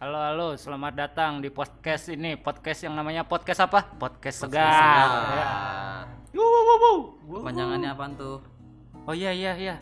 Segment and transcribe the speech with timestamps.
[0.00, 2.32] Halo halo, selamat datang di podcast ini.
[2.40, 3.84] Podcast yang namanya podcast apa?
[3.84, 4.64] Podcast segar.
[4.64, 5.08] segar.
[5.36, 5.48] Ya.
[6.32, 6.78] Wuh, wuh, wuh,
[7.28, 7.40] wuh.
[7.44, 8.40] Kepanjangannya apaan tuh?
[9.04, 9.76] Oh iya iya iya.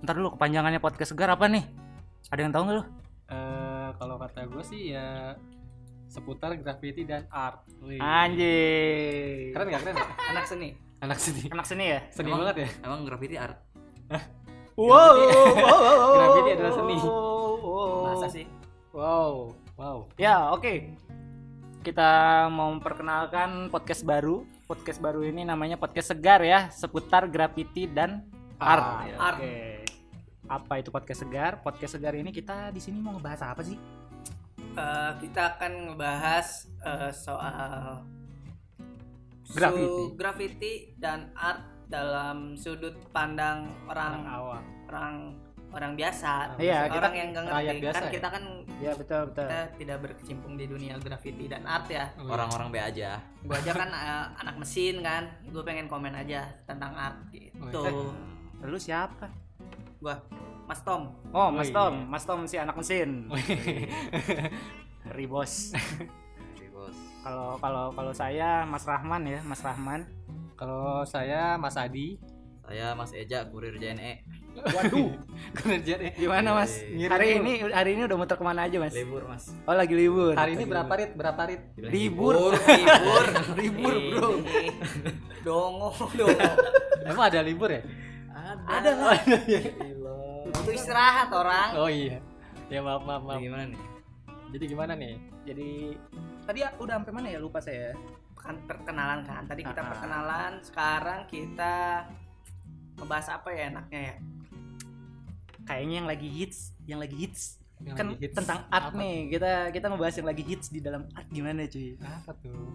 [0.00, 1.68] Ntar dulu kepanjangannya podcast segar apa nih?
[2.32, 2.84] Ada yang tahu nggak lu?
[3.28, 5.36] Eh, kalau kata gue sih ya
[6.08, 7.68] seputar graffiti dan art.
[7.84, 8.00] Wih.
[8.00, 9.52] Anjing.
[9.52, 9.94] Keren gak keren?
[10.00, 10.10] gak?
[10.32, 10.68] Anak seni.
[11.04, 11.44] Anak seni.
[11.52, 12.00] Anak sini ya?
[12.08, 12.68] Seni Emang- banget ya.
[12.88, 13.60] Emang graffiti art?
[14.80, 15.12] Wow.
[16.16, 16.96] Graffiti adalah seni.
[18.08, 18.46] Masa sih?
[18.98, 20.10] Wow, wow.
[20.18, 20.90] Ya oke.
[21.86, 22.10] Kita
[22.50, 24.42] mau memperkenalkan podcast baru.
[24.66, 28.26] Podcast baru ini namanya podcast segar ya, seputar graffiti dan
[28.58, 28.82] art.
[28.82, 29.14] Art.
[29.14, 29.38] Art.
[29.38, 29.54] Oke.
[30.50, 31.62] Apa itu podcast segar?
[31.62, 33.78] Podcast segar ini kita di sini mau ngebahas apa sih?
[34.58, 38.02] Eh, kita akan ngebahas eh, soal
[39.46, 40.02] Graffiti.
[40.18, 44.64] graffiti dan art dalam sudut pandang orang awam.
[44.90, 47.84] orang orang biasa, Iya, orang kita yang nggak rakyat ngerti.
[47.84, 48.12] biasa kan ya?
[48.12, 48.44] kita kan
[48.78, 49.44] Ya betul betul.
[49.44, 52.08] kita tidak berkecimpung di dunia graffiti dan art ya.
[52.16, 52.30] Wih.
[52.30, 53.10] Orang-orang B aja.
[53.42, 58.12] Gue aja kan eh, anak mesin kan, gue pengen komen aja tentang art gitu.
[58.60, 59.28] Lu siapa?
[59.98, 60.14] Gua
[60.64, 61.10] Mas Tom.
[61.30, 61.74] Oh, Mas Wih.
[61.74, 63.28] Tom, Mas Tom si anak mesin.
[65.08, 65.72] Ribos.
[65.72, 66.96] Jadi, bos.
[67.18, 70.04] Kalau kalau kalau saya Mas Rahman ya, Mas Rahman.
[70.54, 72.20] Kalau saya Mas Adi.
[72.60, 74.20] Saya Mas Eja, kurir JNE.
[74.60, 75.08] Waduh,
[75.58, 76.12] Kerja deh.
[76.14, 76.72] gimana Mas?
[76.82, 77.38] Ngirim Hari dulu.
[77.40, 78.92] ini hari ini udah muter ke mana aja Mas?
[78.92, 79.44] Libur, Mas.
[79.62, 80.32] Oh lagi libur.
[80.32, 81.10] Hari ini berapa rit?
[81.12, 81.62] Berapa rit?
[81.76, 82.34] Libur.
[82.52, 84.30] Libur, Libur, bro.
[85.40, 86.50] Dongo, dongo.
[87.02, 87.80] Emang ada libur ya?
[88.64, 89.18] Ada lah.
[90.44, 91.68] Itu istirahat orang.
[91.76, 92.20] Oh iya.
[92.68, 93.36] Ya maaf maaf maaf.
[93.36, 93.80] Jadi gimana nih?
[94.48, 95.14] Jadi gimana nih?
[95.44, 95.70] Jadi
[96.42, 97.92] tadi ya udah sampai mana ya lupa saya.
[98.38, 99.88] kan perkenalan kan tadi kita Ah.
[99.90, 102.06] perkenalan sekarang kita
[102.94, 104.14] ngebahas apa ya enaknya ya
[105.68, 108.34] Kayaknya yang lagi hits, yang lagi hits Yang kan lagi hits.
[108.34, 108.98] tentang art Apa?
[108.98, 109.16] nih.
[109.28, 111.94] Kita kita ngebahas yang lagi hits di dalam art gimana cuy?
[112.00, 112.72] Apa tuh?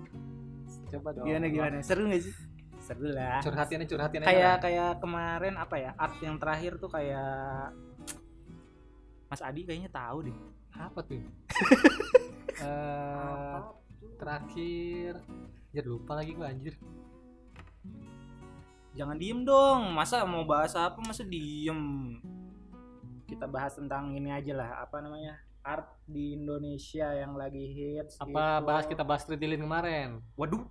[0.94, 1.25] Coba dong.
[1.25, 1.77] Gimana gimana?
[1.81, 2.33] Seru gak sih?
[2.77, 3.42] Seru lah.
[3.42, 4.27] Curhatin aja curhatin aja.
[4.30, 7.73] kayak kayak kemarin apa ya art yang terakhir tuh kayak
[9.27, 10.37] Mas Adi kayaknya tahu deh
[10.71, 11.17] apa tuh?
[12.53, 13.58] Eh
[14.15, 15.20] terakhir
[15.73, 16.77] Anjir lupa lagi gua anjir
[18.93, 21.76] jangan diem dong masa mau bahas apa masa diem
[23.23, 28.28] kita bahas tentang ini aja lah apa namanya art di Indonesia yang lagi hits Apa
[28.60, 28.67] gitu.
[28.67, 30.20] bahas kita bahas street dealing kemarin?
[30.36, 30.64] waduh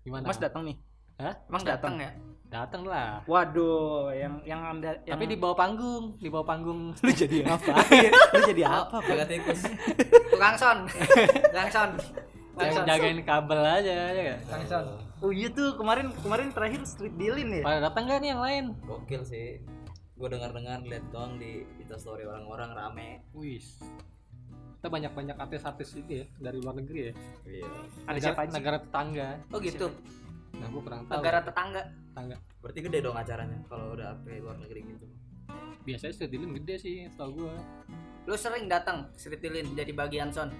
[0.00, 0.24] Gimana?
[0.24, 0.76] Mas datang nih
[1.18, 1.34] Hah?
[1.44, 2.12] emang Mas datang ya
[2.48, 3.20] Datang lah.
[3.28, 5.20] waduh yang yang anda yang...
[5.20, 6.96] Tapi di bawah panggung, di bawah panggung.
[7.04, 7.76] lu jadi apa
[8.32, 9.28] lu jadi apa Pak?
[9.28, 9.60] Tikus.
[10.32, 10.78] tukang son
[11.44, 11.90] tukang son
[12.58, 14.38] Yang jagain kabel aja ya gak?
[14.48, 14.84] Tukang son.
[15.20, 18.64] oh iya tuh kemarin kemarin terakhir street dealing ya Pada datang gak nih yang lain?
[18.80, 19.60] Gokil sih.
[20.18, 23.08] Gue dengar-dengar lihat doang di story orang-orang rame.
[23.32, 23.78] Wis.
[24.76, 27.12] Kita banyak-banyak artis-artis itu ya dari luar negeri ya.
[27.44, 27.66] Iya.
[27.66, 29.28] ada Negara- siapa aja Negara tetangga.
[29.48, 29.86] oh gitu
[30.54, 31.14] Nah, gua kurang tahu.
[31.16, 32.36] negara tetangga tetangga.
[32.58, 35.06] Berarti gede dong acaranya kalau udah sampai luar negeri gitu.
[35.80, 37.54] Biasanya street dealing gede sih, setahu gua.
[38.22, 40.52] lu sering datang street dealing jadi bagian son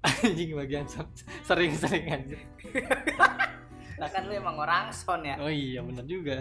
[0.24, 2.38] Anjing bagian son- sering-sering aja.
[4.00, 6.40] nah kan lu emang orang son ya Oh iya, bener juga.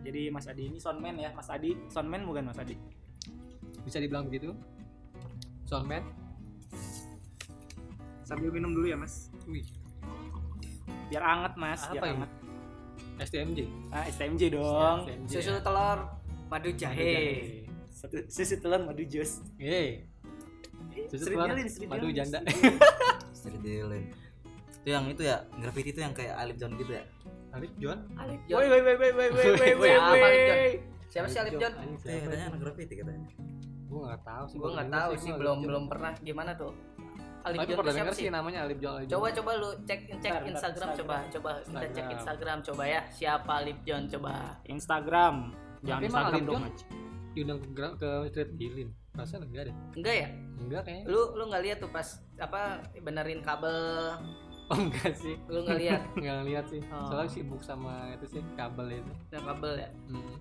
[0.00, 2.76] Jadi Mas Adi ini soundman ya Mas Adi soundman bukan Mas Adi
[3.80, 4.52] Bisa dibilang begitu?
[5.64, 6.04] Soundman?
[8.22, 9.66] sambil minum dulu ya Mas Wih,
[11.08, 12.14] biar anget Mas Apa biar ini?
[12.16, 12.30] anget
[13.20, 13.58] STMJ.
[13.90, 15.32] ah STMJ dong STMJ.
[15.34, 15.98] susu telur
[16.46, 17.14] madu jahe
[17.90, 20.06] satu susu telur madu jus Yeay.
[21.06, 22.38] Susu Street telur, madu janda.
[23.62, 24.08] Dealing.
[24.80, 27.02] Itu yang itu ya, graffiti itu yang kayak Alip John gitu ya.
[27.50, 27.98] Alif John?
[28.14, 30.70] Alip woi John woi woi woi woi woi woi woi Siapa woi.
[31.06, 32.48] Siapa sih Alip John Iya, siapa katanya itu?
[32.48, 33.28] anak graffiti katanya.
[33.84, 34.54] Gua nggak tahu sih.
[34.54, 36.72] gue baru nggak denger tahu gua sih Alif belum belum pernah gimana tuh
[37.40, 38.94] Alip Tapi John pernah denger sih namanya Alif John.
[38.96, 39.36] Alif coba John.
[39.36, 42.58] coba lu cek cek Instagram coba coba kita cek Instagram.
[42.62, 44.32] Coba ya siapa Alip John coba
[44.64, 45.34] Instagram
[45.80, 46.62] jangan Tapi Instagram dong
[47.30, 48.90] diundang ke, ke street dealing.
[49.10, 49.74] Rasanya enggak deh.
[49.96, 50.28] enggak ya
[50.60, 51.04] Enggak kayaknya.
[51.08, 52.06] lu lu nggak lihat tuh pas
[52.36, 52.60] apa
[52.96, 53.74] benerin kabel
[54.70, 55.34] Oh enggak sih.
[55.46, 56.80] lu nggak lihat Enggak lihat sih.
[56.88, 57.06] Oh.
[57.06, 59.12] Soalnya sibuk sama itu sih kabel itu.
[59.30, 60.34] yang kabel ya Hmm.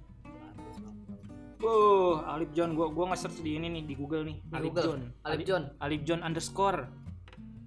[1.60, 4.38] Uh, Alip John, gua gua nge-search di ini nih di Google nih.
[4.40, 4.86] Di Alip Google.
[4.86, 5.02] John.
[5.22, 6.88] Alip John Alip John underscore.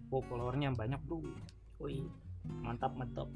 [0.09, 1.21] Oh, followernya banyak bro.
[1.79, 2.05] wih
[2.61, 3.29] Mantap mantap.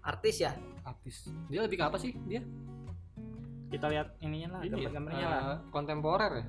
[0.00, 1.26] artis ya Artis.
[1.46, 2.42] Dia lebih ke apa sih dia?
[3.66, 5.58] Kita lihat ininya lah, Ini ya, gambar-gambarnya lah.
[5.68, 6.46] kontemporer ya?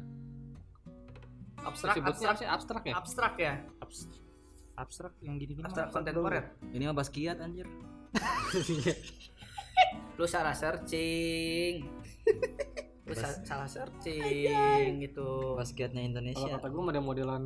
[1.59, 2.45] abstrak abstrak sih?
[2.47, 2.93] Abstrak ya?
[2.95, 4.07] abstrak ya Abs-
[4.77, 5.65] abstrak yang gini-gini.
[5.65, 6.45] abstrak mah, kontemporer.
[6.69, 7.65] Ini mah Basquiat anjir.
[10.17, 11.85] lu salah searching.
[13.05, 15.57] Terus sa- salah searching gitu.
[15.57, 17.43] Basketnya kalau Indonesia kata gue model-modelan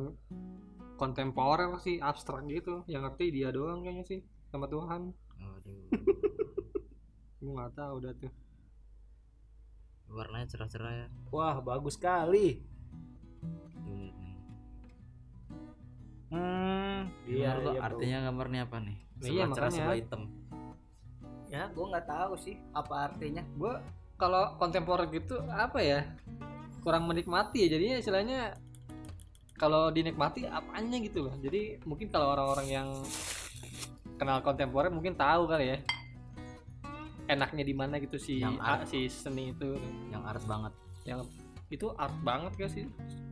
[1.00, 2.84] kontemporer sih abstrak gitu.
[2.84, 4.20] Yang ngerti dia doang kayaknya sih
[4.52, 5.12] sama Tuhan.
[5.40, 5.80] Waduh.
[7.42, 8.32] gue nggak tahu udah tuh.
[10.12, 11.06] Warnanya cerah-cerah ya.
[11.32, 12.60] Wah, bagus sekali.
[17.52, 17.88] Gimana iya, iya, bro.
[17.88, 18.96] artinya gambarnya apa nih?
[18.96, 20.22] Nah, sebelah iya, cerah sebelah hitam.
[21.52, 23.42] Ya gue nggak tahu sih apa artinya.
[23.54, 23.74] Gue
[24.16, 26.00] kalau kontemporer gitu apa ya?
[26.80, 27.76] Kurang menikmati ya.
[27.76, 28.40] Jadinya istilahnya
[29.54, 31.34] kalau dinikmati apanya gitu loh.
[31.38, 32.88] Jadi mungkin kalau orang-orang yang
[34.16, 35.78] kenal kontemporer mungkin tahu kali ya.
[37.30, 38.84] Enaknya di mana gitu si Yang art.
[38.90, 39.78] si seni itu.
[40.10, 40.72] Yang art banget.
[41.06, 41.20] Yang
[41.70, 42.84] itu art banget gak sih?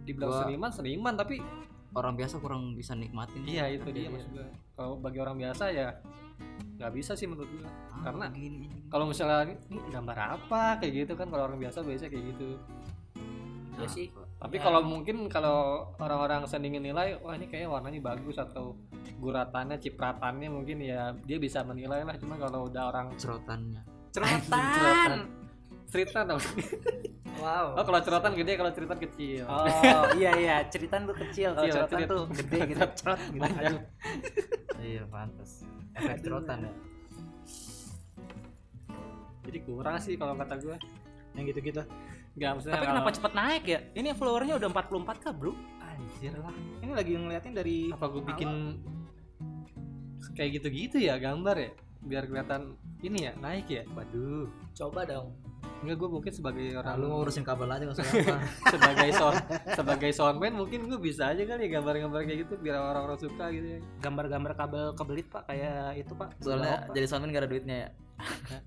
[0.06, 1.42] Dibilang Gua- seniman seniman tapi
[1.92, 5.88] orang biasa kurang bisa nikmatin iya itu dia maksud gue kalau bagi orang biasa ya
[6.76, 8.32] nggak bisa sih menurut gue Ah, karena-
[8.88, 10.80] kalau misalnya ini gambar apa?
[10.80, 12.56] kayak gitu kan kalau orang biasa biasa kayak gitu.
[13.76, 14.08] Ya sih.
[14.36, 14.62] Tapi Ya.
[14.62, 18.72] kalau mungkin kalau orang-orang sendingin nilai, wah ini kayaknya warnanya bagus atau
[19.16, 22.16] guratannya, cipratannya mungkin ya dia bisa menilai lah.
[22.16, 23.84] Cuma kalau udah orang cerotannya.
[24.10, 25.28] Cerotan,
[25.90, 26.42] ceritan dong.
[27.42, 29.44] wow Oh kalau cerotan gede, kalau ceritan kecil.
[29.50, 29.66] Oh,
[30.14, 32.08] iya iya, ceritan tuh kecil, kalau cerotan cerit.
[32.08, 33.42] tuh gede gitu, cerot gitu.
[33.42, 33.76] Panjang.
[34.80, 36.72] iya pantas efek cerotan ya
[39.40, 40.76] Jadi kurang sih kalau kata gue.
[41.34, 41.82] Yang gitu-gitu.
[42.38, 42.74] Gak maksudnya.
[42.78, 43.80] Tapi kalau- kenapa cepet naik ya?
[43.98, 45.52] Ini followernya udah 44 k bro.
[45.82, 46.54] Anjir lah.
[46.78, 48.78] Ini lagi ngeliatin dari Apa gue bikin
[50.38, 51.70] kayak gitu-gitu ya gambar ya?
[51.98, 53.82] Biar kelihatan ini ya naik ya.
[53.90, 54.46] Waduh.
[54.70, 55.34] coba dong
[55.80, 58.36] Enggak gue mungkin sebagai orang lalu ngurusin kabel aja nggak usah apa
[58.68, 59.38] sebagai sound
[59.72, 63.66] sebagai soundman mungkin gue bisa aja kali ya gambar-gambar kayak gitu biar orang-orang suka gitu
[63.76, 63.80] ya.
[64.04, 66.36] Gambar-gambar kabel kebelit pak kayak itu pak.
[66.44, 67.88] soalnya jadi soundman gak ada duitnya ya?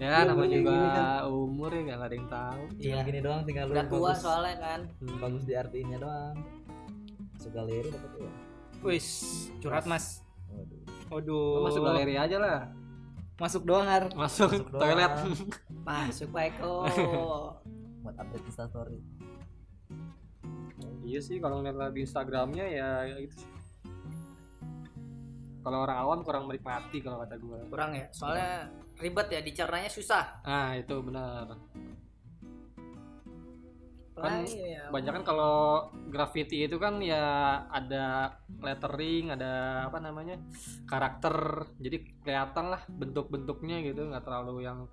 [0.00, 2.62] Ya namanya kayak juga gini umur ya nggak ada yang tahu.
[2.74, 2.96] Iya.
[3.06, 4.18] gini doang tinggal lu udah tua bagus.
[4.18, 4.80] soalnya kan?
[5.22, 6.36] Bagus di artinya doang.
[7.38, 8.34] Masuk galeri dapat uang
[8.82, 9.06] Wis,
[9.62, 10.26] curhat mas.
[10.50, 10.82] Waduh.
[11.06, 11.50] Waduh.
[11.54, 12.81] Lu masuk galeri aja lah
[13.42, 14.06] Masuk doang Ar.
[14.14, 14.82] masuk, Masuk doang.
[14.86, 15.12] toilet.
[15.90, 16.74] Masuk Pak Eko
[18.06, 18.98] buat update Insta story
[21.02, 23.50] iya sih kalau ngeliat di Instagramnya ya, itu sih.
[25.62, 28.66] Kalau orang awam kurang menikmati kalau kata gue kurang ya soalnya
[28.98, 30.42] ribet ya dicernanya susah.
[30.42, 31.54] Ah itu benar
[34.22, 35.54] Kan ya, banyak kan kalau
[36.08, 40.38] graffiti itu kan ya ada lettering ada apa namanya
[40.86, 44.86] karakter jadi kelihatan lah bentuk-bentuknya gitu nggak terlalu yang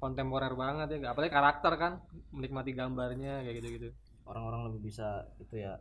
[0.00, 1.92] kontemporer banget ya nggak apalagi karakter kan
[2.32, 3.88] menikmati gambarnya kayak gitu gitu
[4.24, 5.76] orang-orang lebih bisa itu ya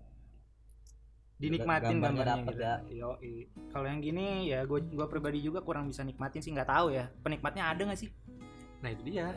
[1.39, 2.67] Dinikmatin Gambarnya gambarnya dapet gitu.
[2.67, 2.75] ya.
[2.99, 3.35] Yoi.
[3.71, 7.07] Kalau yang gini ya gue gua pribadi juga kurang bisa nikmatin sih nggak tahu ya.
[7.23, 8.11] Penikmatnya ada nggak sih?
[8.79, 9.35] nah itu dia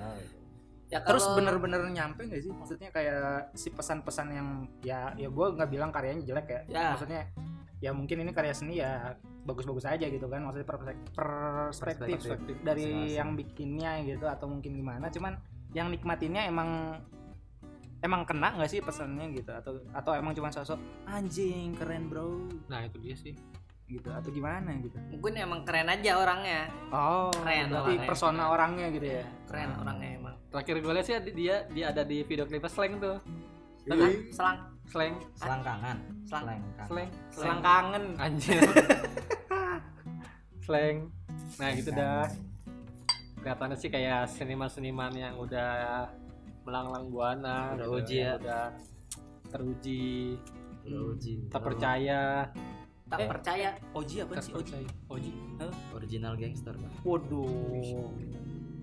[0.92, 2.52] ya Terus kalau- bener-bener nyampe nggak sih?
[2.52, 4.48] Maksudnya kayak si pesan-pesan yang
[4.84, 6.60] ya ya gue nggak bilang karyanya jelek ya.
[6.68, 6.84] Ya.
[6.92, 7.22] Maksudnya
[7.80, 10.44] ya mungkin ini karya seni ya bagus-bagus aja gitu kan.
[10.44, 12.54] Maksudnya perspek- perspektif, Perspektif.
[12.60, 13.16] dari Masing-masing.
[13.16, 15.08] yang bikinnya gitu atau mungkin gimana.
[15.08, 15.40] Cuman
[15.72, 17.00] yang nikmatinnya emang
[18.02, 20.74] emang kena nggak sih pesannya gitu atau atau emang cuma sosok
[21.06, 22.34] anjing keren bro
[22.66, 23.30] nah itu dia sih
[23.92, 24.96] gitu atau gimana gitu?
[25.12, 26.72] Mungkin emang keren aja orangnya.
[26.88, 28.08] Oh Keren berarti orangnya.
[28.08, 29.24] persona orangnya gitu ya?
[29.44, 30.34] Keren orangnya emang.
[30.48, 33.20] Terakhir gue lihat sih dia dia ada di video klipnya slang tuh.
[34.32, 35.14] Selang slang.
[35.36, 35.96] Selangkangan.
[36.24, 36.44] Selang.
[36.46, 36.86] selangkangan.
[36.88, 37.08] Slang.
[37.30, 38.60] Selang kangen anjir.
[40.64, 40.96] Slang.
[41.60, 42.26] Nah gitu dah.
[43.42, 46.06] Kelihatannya sih kayak seniman-seniman yang udah
[46.62, 48.38] melanglang buana Udah gitu, uji ya.
[48.38, 48.64] udah
[49.50, 50.38] teruji
[50.86, 52.46] Udah uji terpercaya
[53.12, 53.28] tak Eh.
[53.28, 53.70] percaya.
[53.92, 54.52] Oji apa sih?
[54.52, 54.72] Oji.
[55.06, 55.30] Oji.
[55.92, 56.72] Original gangster
[57.04, 58.08] waduh.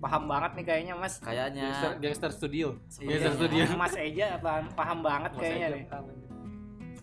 [0.00, 1.18] Paham banget nih kayaknya mas.
[1.18, 1.66] Kayaknya.
[1.66, 2.66] Gangster, gangster studio.
[2.96, 3.62] Iya, gangster studio.
[3.74, 5.76] Mas Eja paham, paham banget Mas kayaknya Eja.
[5.76, 5.84] nih.
[5.86, 6.04] Paham.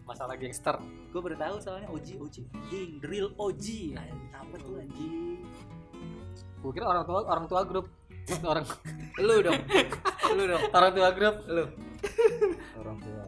[0.08, 0.76] masalah gangster.
[1.12, 2.42] Gue baru tahu soalnya Oji Oji.
[2.72, 3.92] The real Oji.
[4.32, 5.44] Apa tuh anjing?
[6.58, 7.92] Gue kira orang tua orang tua grup.
[8.42, 8.64] Orang
[9.28, 9.60] lu dong.
[10.38, 10.64] Lu dong.
[10.72, 11.66] Orang tua grup lu.
[12.74, 13.24] Orang tua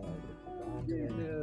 [0.89, 1.38] Aduh.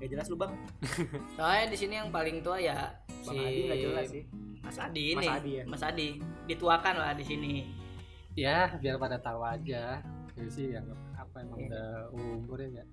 [0.00, 0.52] Gak jelas lu bang.
[1.36, 4.24] Soalnya di sini yang paling tua ya bang si Adi gak jelas sih.
[4.60, 5.64] Mas Adi Mas ini Adi ya?
[5.68, 6.08] Mas Adi.
[6.48, 7.54] Dituakan lah di sini.
[8.32, 10.00] Ya biar pada tahu aja.
[10.32, 11.68] Jadi sih yang apa emang Iya.
[11.68, 12.84] udah umur ya.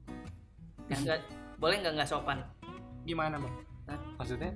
[0.87, 1.19] Nggak
[1.57, 2.43] boleh nggak nggak sopan?
[3.07, 3.55] Gimana bang?
[4.19, 4.51] Maksudnya?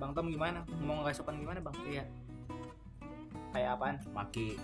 [0.00, 0.64] Bang Tom gimana?
[0.80, 1.76] Mau nggak sopan gimana bang?
[1.84, 2.04] Iya.
[3.52, 3.96] Kayak apaan?
[4.16, 4.56] Maki.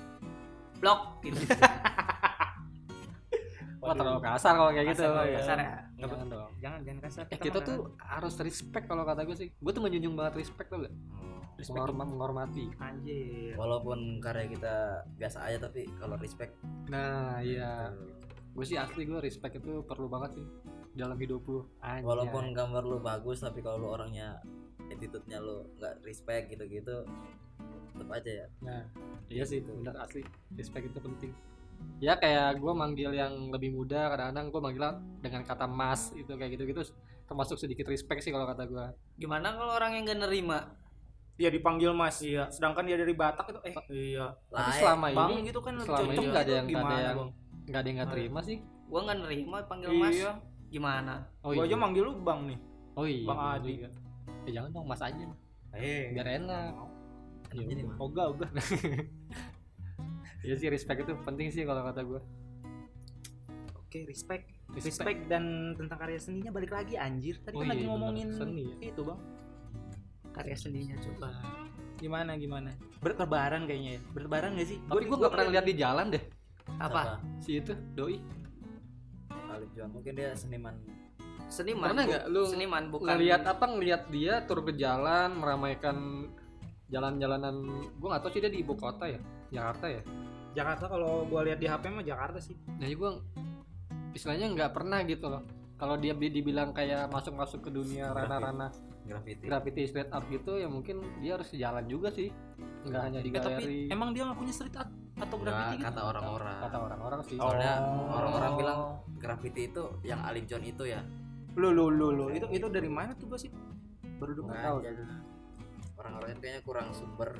[0.80, 1.36] Blok gitu
[3.86, 5.02] Wah terlalu kasar kalau kayak gitu.
[5.02, 5.38] Kasar, ya.
[5.38, 5.68] kasar ya.
[5.96, 6.50] Nggak Jangan dong.
[6.58, 9.48] jangan jangan kasar Eh, kita tuh harus respect kalau kata gue sih.
[9.54, 10.94] Gue tuh menjunjung banget respect tuh gak?
[11.14, 11.40] oh.
[11.56, 14.74] respect menghorma- menghormati anjir walaupun karya kita
[15.16, 16.52] biasa aja tapi kalau respect
[16.86, 17.88] nah iya
[18.52, 20.46] gue sih asli gue respect itu perlu banget sih
[20.92, 22.04] dalam hidup lu Anjay.
[22.04, 24.36] walaupun gambar lu bagus tapi kalau lu orangnya
[24.86, 27.08] attitude-nya lu nggak respect gitu-gitu
[27.88, 28.82] tetap aja ya nah
[29.26, 30.20] iya sih benar asli
[30.52, 31.32] respect itu penting
[31.96, 34.84] ya kayak gue manggil yang lebih muda kadang-kadang gue manggil
[35.24, 36.84] dengan kata mas itu kayak gitu-gitu
[37.26, 40.76] termasuk sedikit respect sih kalau kata gue Gimana kalau orang yang gak nerima?
[41.36, 42.48] dia dipanggil mas iya.
[42.48, 44.32] sedangkan dia dari Batak itu eh iya.
[44.48, 46.96] Tapi selama bang ini gitu kan selama cocok ini nggak ada yang nggak ada Gimana,
[46.96, 47.30] yang Bang?
[47.66, 48.58] nggak ada yang nggak terima sih.
[48.86, 50.14] Gua gak nerima panggil mas.
[50.16, 50.32] iya.
[50.72, 51.14] Gimana?
[51.44, 52.58] oh gua aja manggil lu bang nih.
[52.96, 53.68] Oh iya Bang Adi.
[53.76, 53.88] juga.
[54.48, 55.24] ya jangan dong mas aja.
[55.76, 56.04] Eh.
[56.16, 56.72] Biar enak.
[57.52, 58.46] Ya oga oga
[60.40, 62.20] Iya sih respect itu penting sih kalau kata gue
[63.72, 67.88] oke respect respect dan tentang karya seninya balik lagi anjir tadi Oh kan lagi iya,
[67.88, 68.40] ngomongin bener.
[68.42, 68.76] Seni ya.
[68.86, 69.20] itu bang
[70.28, 71.28] Karya seninya coba.
[71.96, 76.06] gimana gimana berlebaran kayaknya ya berlebaran gak sih tapi gue gak pernah lihat di jalan
[76.10, 76.20] deh
[76.76, 77.24] Apa?
[77.38, 78.20] si itu doi
[79.48, 80.76] Alif Juan mungkin dia seniman
[81.46, 81.94] Seniman.
[81.94, 83.06] Pernah nggak lu Seniman bukan.
[83.06, 86.26] ngelihat apa ngelihat dia turun ke jalan meramaikan
[86.86, 87.54] jalan-jalanan
[87.94, 90.02] gue nggak tahu sih dia di ibu kota ya Jakarta ya?
[90.52, 92.56] Jakarta kalau gua lihat di HP mah Jakarta sih.
[92.70, 93.10] Nah gue
[94.12, 95.44] istilahnya nggak pernah gitu loh.
[95.76, 98.72] Kalau dia bi- dibilang kayak masuk-masuk ke dunia ranah-ranah
[99.04, 102.32] graffiti graffiti street art gitu ya mungkin dia harus jalan juga sih.
[102.82, 103.78] Nggak hanya di Eh, tapi galeri.
[103.88, 105.86] emang dia nggak punya street art atau Nggak, graffiti gitu?
[105.86, 106.56] kata orang-orang.
[106.58, 107.36] Kata orang-orang sih.
[107.36, 108.16] Soalnya Oh.
[108.16, 108.80] orang-orang bilang
[109.16, 111.00] graffiti itu yang Alif John itu ya.
[111.54, 112.24] Lu lu lu lu.
[112.32, 113.52] Itu itu dari mana tuh gua sih?
[114.16, 114.56] Baru dengar.
[114.56, 115.04] tahu Makanya
[115.96, 117.30] orang-orang kayaknya kurang sumber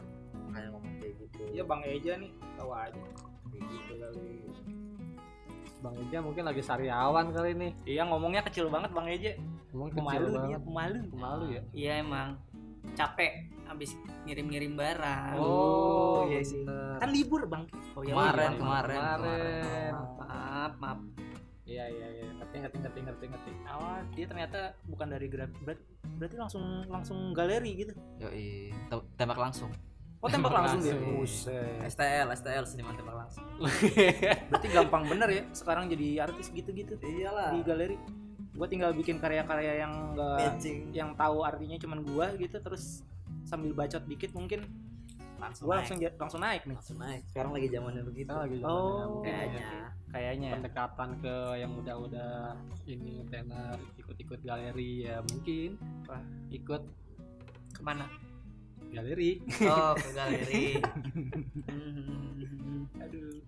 [0.57, 3.01] kayak ngomong kayak gitu Iya Bang Eja nih, tahu aja.
[3.47, 4.29] Kayak gitu kali.
[5.77, 9.37] bang Eja mungkin lagi sariawan kali ini Iya ngomongnya kecil banget Bang Eja.
[9.69, 10.99] emang kecil Pemalu dia, banget pemalu.
[11.13, 12.29] pemalu ya Iya emang.
[12.89, 13.33] Capek
[13.67, 15.35] habis ngirim-ngirim barang.
[15.37, 16.63] Oh, iya sih.
[16.63, 16.97] bener.
[16.97, 17.67] Kan libur Bang.
[17.93, 19.93] Oh kemarin Kemarin, kemarin kemarin.
[20.17, 20.99] Maaf, maaf.
[21.67, 23.51] Iya iya iya ngerti ngerti ngerti ngerti ngerti.
[23.69, 27.93] Oh, dia ternyata bukan dari graf berarti, langsung langsung galeri gitu.
[28.17, 29.69] Yoi, Tem- tembak langsung
[30.19, 30.93] Oh tembak langsung dia.
[30.93, 31.19] Langsung.
[31.19, 31.79] Buset.
[31.87, 33.45] STL STL seniman tembak langsung
[34.51, 37.97] Berarti gampang bener ya sekarang jadi artis gitu-gitu iyalah di galeri.
[38.53, 40.89] Gua tinggal bikin karya-karya yang enggak Matching.
[40.91, 43.05] yang tahu artinya cuman gua gitu terus
[43.43, 44.65] sambil bacot dikit mungkin
[45.37, 45.81] langsung gua naik.
[45.85, 46.75] langsung ja- langsung naik nih.
[46.75, 49.69] langsung naik sekarang lagi zamannya begitu Kita lagi Oh, zamannya mungkin kayaknya
[50.07, 50.49] Kayaknya.
[50.49, 50.55] ya.
[50.57, 52.35] pendekatan ke yang udah-udah
[52.87, 55.71] ini tenar ikut-ikut galeri ya mungkin
[56.05, 56.23] Wah.
[56.49, 56.83] ikut
[57.69, 58.09] Ke mana?
[58.89, 59.31] Galeri
[59.65, 60.65] Oh, ke galeri.
[61.65, 62.87] Hmm.
[63.03, 63.39] Aduh.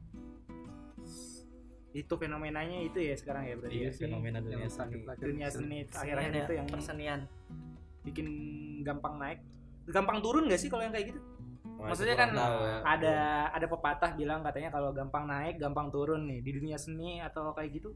[1.91, 3.97] Itu fenomenanya itu ya sekarang ya berarti Iya ya.
[3.97, 4.97] fenomena dunia yang seni.
[5.17, 7.21] Dunia seni akhir-akhir ya, itu yang persenian.
[7.99, 8.27] bikin
[8.83, 9.41] gampang naik.
[9.85, 11.21] Gampang turun gak sih kalau yang kayak gitu?
[11.77, 12.77] Wah, Maksudnya kan tahu ya.
[12.83, 13.17] Ada
[13.53, 17.71] ada pepatah bilang katanya kalau gampang naik, gampang turun nih di dunia seni atau kayak
[17.75, 17.93] gitu.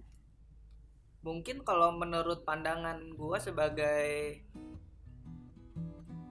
[1.23, 4.43] Mungkin kalau menurut pandangan gua sebagai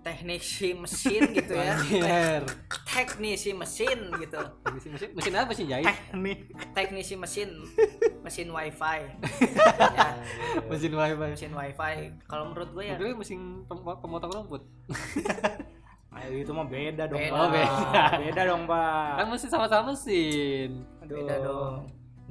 [0.02, 1.78] teknisi mesin gitu ya.
[1.78, 2.42] Anjir.
[2.84, 4.42] teknisi mesin gitu.
[4.68, 6.38] mesin mesin mesin apa sih jahit Nih.
[6.74, 7.50] Teknisi mesin
[8.22, 8.98] mesin wifi.
[8.98, 10.10] ya,
[10.70, 11.96] mesin wifi mesin wifi.
[12.26, 14.64] Kalau menurut gue ya Mungkin mesin pem- pemotong rumput
[16.12, 17.22] Ayo itu mah beda dong.
[17.22, 17.32] Beda.
[17.32, 17.50] Pak.
[17.56, 18.04] Beda.
[18.20, 19.10] beda dong, Pak.
[19.16, 21.16] kan mesin sama-sama mesin Aduh.
[21.24, 21.76] beda dong.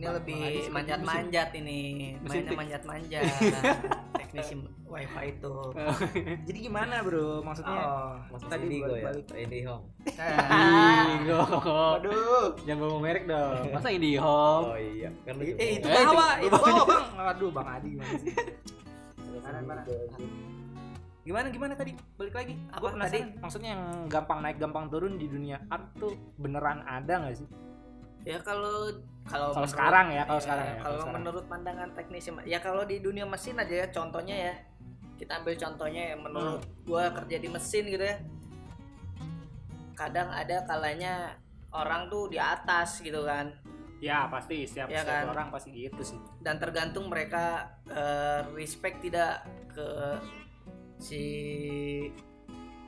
[0.00, 0.42] Ini Bang, lebih
[0.72, 1.80] manjat-manjat ini.
[2.24, 3.20] Mainnya manjat-manjat.
[4.16, 4.54] Teknisi
[4.88, 5.54] wifi itu.
[6.48, 7.44] Jadi gimana, Bro?
[7.44, 8.16] Maksudnya Oh.
[8.32, 9.84] Mas Tadi Indigo ya Indihome.
[11.04, 11.38] Indigo
[12.00, 12.48] Aduh.
[12.64, 16.26] jangan bawa merek dong masa Indihome oh iya kan lu Eh, juga itu Eh, bawa,
[16.40, 17.04] itu- bawa, Bang.
[17.28, 18.32] Aduh, Bang Adi gimana sih?
[19.38, 19.82] Mana, mana?
[21.20, 21.92] Gimana gimana tadi?
[22.16, 22.54] Balik lagi.
[22.72, 23.28] Apa penasaran.
[23.38, 27.48] Maksudnya yang gampang naik gampang turun di dunia art tuh beneran ada nggak sih?
[28.22, 28.92] Ya kalau
[29.24, 31.14] kalau Kalau sekarang ya, kalau sekarang ya, kalau sekarang.
[31.16, 34.54] menurut pandangan teknisi ya kalau di dunia mesin aja ya contohnya ya.
[35.16, 36.72] Kita ambil contohnya ya menurut Hmm.
[36.84, 38.16] gua kerja di mesin gitu ya.
[39.92, 41.36] Kadang ada kalanya
[41.70, 43.52] orang tuh di atas gitu kan.
[44.00, 45.32] Ya pasti setiap, Ya setiap kan?
[45.36, 46.16] orang pasti gitu sih.
[46.40, 49.88] dan tergantung mereka eh, respect tidak ke
[50.96, 51.22] si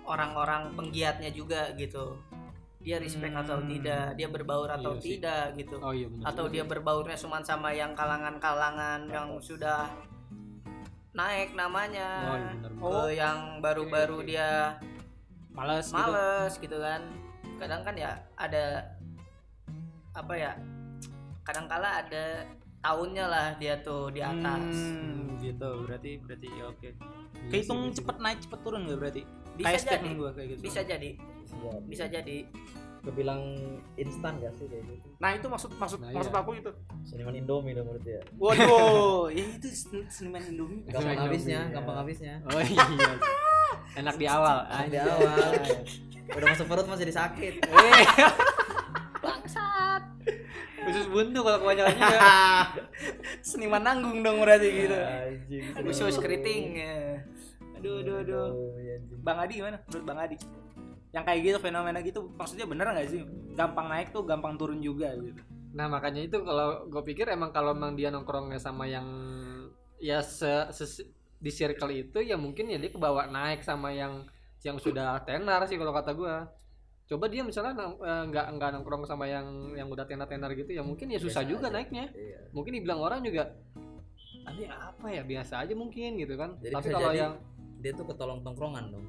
[0.02, 2.16] orang-orang penggiatnya juga gitu
[2.82, 3.68] dia respect atau Hmm.
[3.68, 5.08] tidak dia berbaur atau Iya sih.
[5.16, 9.86] tidak gitu oh iya benar atau dia berbaurnya cuma sama yang kalangan-kalangan yang sudah
[11.12, 13.08] naik namanya oh iya benar ke Oh.
[13.08, 14.28] yang baru-baru Oke, oke.
[14.28, 14.50] dia
[15.52, 15.94] Males, gitu.
[15.94, 17.02] males gitu kan
[17.56, 18.82] kadang kan ya ada
[20.12, 20.52] apa ya
[21.42, 22.42] kadang kala ada
[22.82, 25.86] tahunnya lah dia tuh di atas Hmm, gitu.
[25.86, 26.82] Berarti berarti ya oke.
[26.82, 26.92] Iya
[27.48, 29.22] Kehitung cepet naik cepet turun gak berarti?
[29.52, 30.60] bisa Kayak jadi gua kayak gitu.
[30.62, 31.10] bisa jadi
[31.84, 32.36] bisa jadi
[33.00, 33.42] kebilang
[33.96, 36.40] instan gak sih kayak gitu Nah, itu maksud maksud Nah, maksud iya.
[36.40, 36.70] aku itu.
[37.02, 40.86] seniman Indomie dong menurut dia Waduh, ya itu sen- seniman Indomie.
[40.86, 41.74] gampang habisnya ya.
[41.74, 42.86] gampang habisnya Oh iya.
[43.94, 44.56] Enak di awal.
[44.64, 45.04] di anjay.
[45.04, 45.50] awal
[46.32, 48.04] udah masuk perut masih disakit Eh,
[50.92, 52.20] khusus buntu kalau kebanyakan juga.
[53.49, 54.94] seniman nanggung dong berarti gitu.
[54.94, 57.25] anjing khusus keriting ya.
[57.80, 58.46] Aduh, aduh, aduh.
[58.78, 59.00] iya.
[59.25, 59.80] Bang Adi gimana?
[59.90, 60.37] Menurut Bang Adi?
[61.12, 63.20] Yang kayak gitu fenomena gitu maksudnya bener nggak sih?
[63.58, 65.40] Gampang naik tuh gampang turun juga gitu.
[65.72, 69.08] Nah makanya itu kalau gue pikir emang kalau emang dia nongkrongnya sama yang
[69.99, 71.08] ya se, se-
[71.42, 74.22] di circle itu ya mungkin ya dia kebawa naik sama yang
[74.62, 76.34] yang sudah tenar sih kalau kata gue.
[77.12, 79.45] Coba dia misalnya eh, nggak nggak nongkrong sama yang
[79.76, 81.76] yang udah tenar-tenar gitu ya mungkin ya susah Biasa juga aja.
[81.76, 82.04] naiknya.
[82.11, 82.38] Iya.
[82.50, 83.52] Mungkin dibilang orang juga
[84.42, 86.57] nanti apa ya biasa aja mungkin gitu kan.
[86.59, 87.33] Jadi Tapi kalau jadi yang
[87.78, 89.04] dia tuh ketolong tongkrongan dong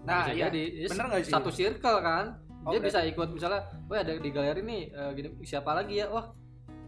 [0.00, 0.48] Nah, iya.
[0.48, 1.32] jadi ya, Bener nggak sih?
[1.34, 2.24] satu circle kan.
[2.40, 6.08] Dia berarti- bisa ikut misalnya, wah ada di galeri nih eh, gini, siapa lagi ya?
[6.08, 6.32] Wah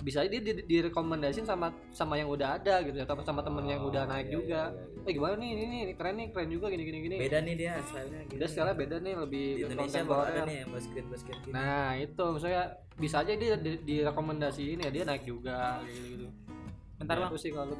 [0.02, 3.86] bisa aja dia di- direkomendasin sama sama yang udah ada gitu atau sama temen yang
[3.86, 4.62] udah naik iya, juga.
[4.74, 5.06] iya, iya.
[5.08, 7.16] Eh gimana nih ini ini keren nih keren juga gini gini gini.
[7.22, 8.38] beda nih dia stylenya gitu.
[8.42, 11.86] Dia sekarang beda nih lebih di Indonesia baru ada nih yang basket basket gitu Nah
[11.96, 12.64] itu misalnya
[12.98, 16.26] bisa aja dia di, direkomendasiin ya dia naik juga gitu gitu.
[16.98, 17.74] Bentar bang, Itu sih kalau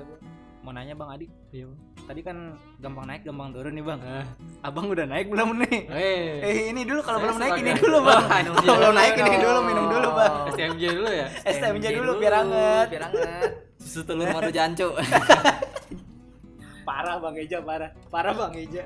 [0.63, 1.27] mau nanya Bang Adi.
[1.51, 1.67] Iya.
[2.03, 2.37] Tadi kan
[2.77, 4.01] gampang naik gampang turun nih Bang.
[4.03, 4.27] Nah,
[4.61, 5.79] Abang udah naik belum nih?
[5.89, 8.23] eh, Eh ini dulu kalau belum naik ini dulu Bang.
[8.27, 10.35] Kalau belum naik ini dulu minum dulu Bang.
[10.51, 11.27] STMJ dulu ya.
[11.47, 12.87] STMJ dulu biar anget.
[12.91, 13.51] biar anget
[13.83, 14.95] susu telur madu jancu
[16.87, 17.91] Parah Bang Eja parah.
[18.11, 18.83] Parah Bang Eja.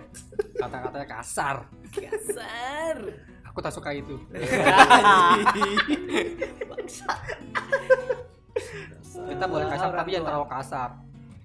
[0.54, 1.56] Kata-katanya kasar.
[1.92, 2.96] kasar
[3.49, 4.20] Aku tak suka itu.
[9.26, 10.90] Kita boleh kasar tapi jangan terlalu kasar.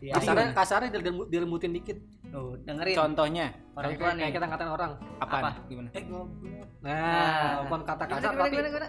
[0.01, 0.13] Iya.
[0.17, 1.97] Kasarnya kasarnya direm- dilembutin dikit.
[2.27, 4.91] Tuh, dengerin contohnya orang tua nih kayak kita ngatain orang.
[5.19, 5.35] apa?
[5.37, 5.49] Apa?
[5.67, 5.89] Gimana?
[5.91, 8.87] eh goblok Nah, walaupun kata Gimana, kasar gimana, tapi gimana, gimana?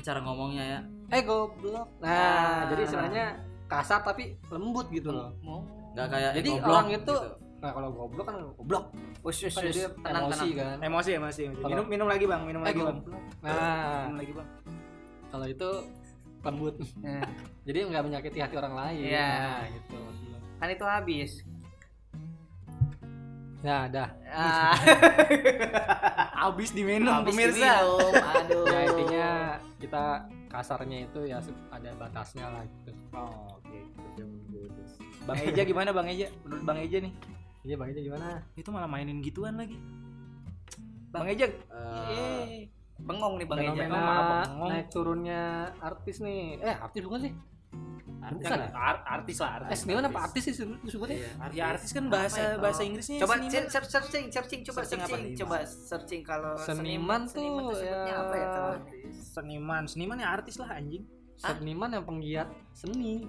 [0.00, 1.88] cara ngomongnya ya eh goblok.
[1.96, 2.60] Nah, Ah.
[2.66, 3.24] jadi istilahnya
[3.66, 5.30] kasar tapi lembut gitu loh.
[5.40, 7.16] mau nggak kayak Jadi eh, goblok orang itu gitu.
[7.60, 8.84] Nah, kalau goblok kan goblok.
[9.20, 9.68] Us, us, Kan us.
[9.68, 10.76] jadi tenang emosi tenang kan.
[10.82, 11.42] Emosi emosi.
[11.60, 12.98] Minum minum lagi Bang, minum Eh lagi Bang.
[13.38, 14.48] Nah, Minum lagi Bang.
[15.28, 15.68] kalau itu
[16.40, 16.74] lembut.
[16.98, 17.22] Nah,
[17.68, 18.98] Jadi nggak menyakiti hati orang lain.
[19.06, 19.28] Iya.
[19.28, 19.98] Nah, gitu.
[20.60, 21.32] Kan itu habis
[23.60, 24.08] Nah, dah.
[24.26, 24.72] ah,
[26.40, 27.60] Habis diminum habis pemirsa.
[27.76, 28.12] diminum.
[28.16, 29.28] aduh Ya intinya
[29.76, 30.04] kita
[30.48, 31.36] kasarnya itu ya
[31.68, 32.96] ada batasnya lah gitu.
[33.12, 33.78] Oh, oke.
[34.16, 34.64] Dulu.
[35.22, 36.32] Bang Eja gimana Bang Eja?
[36.40, 37.12] Menurut Bang Eja nih.
[37.60, 38.40] Iya bangnya gimana?
[38.56, 39.76] Itu malah mainin gituan lagi.
[41.12, 41.52] Bang Eja, Eh,
[42.08, 44.68] eh, bengong nih bang Eja bengong.
[44.72, 45.42] naik turunnya
[45.76, 46.56] artis nih.
[46.56, 47.32] Eh artis bukan sih?
[48.20, 48.68] Artis, Bukan ya?
[48.70, 49.78] ar- artis lah, artis.
[49.80, 51.16] seniman apa artis sih sebut- sebutnya?
[51.16, 52.50] iya, Ya artis kan Apa bahasa ya?
[52.56, 52.80] bahasa.
[52.82, 53.50] Inggrisnya coba seniman.
[53.50, 57.74] search- search- searching searching coba Searching apa searching coba searching kalau Seniman tuh seniman tuh
[57.74, 58.74] sebutnya ya- apa ya kalau
[59.10, 61.02] seniman, seniman ya artis lah anjing.
[61.34, 63.24] Seniman yang penggiat seni.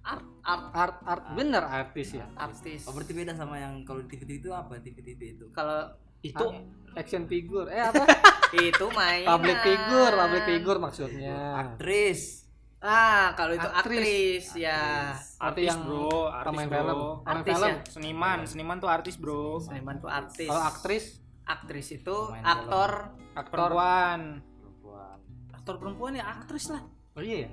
[0.00, 2.30] art art Art art bener artis ya.
[2.36, 4.78] artis Oh, berarti beda sama yang kalau di TV itu apa?
[4.78, 5.50] TV TV itu.
[5.50, 6.46] kalau Itu
[6.94, 7.66] Action figure.
[7.68, 8.06] Eh apa?
[8.56, 11.36] itu main public figure, public figure maksudnya.
[11.60, 12.45] Aktris.
[12.84, 13.80] Ah kalau itu Aktris.
[13.80, 16.76] aktris, ya Artis artis yang bro, artis pemain bro.
[16.76, 16.98] film.
[16.98, 17.68] Pemain Artis film.
[17.68, 17.76] ya?
[17.88, 19.44] Seniman, seniman tuh artis bro.
[19.64, 21.04] seniman tuh artis Kalau aktris,
[21.48, 22.90] aktris itu Pemain aktor
[23.36, 23.68] aktor.
[23.68, 24.20] Perempuan.
[24.60, 25.16] Perempuan.
[25.52, 26.82] Aktor perempuan ya aktris lah.
[27.16, 27.50] Oh iya ya?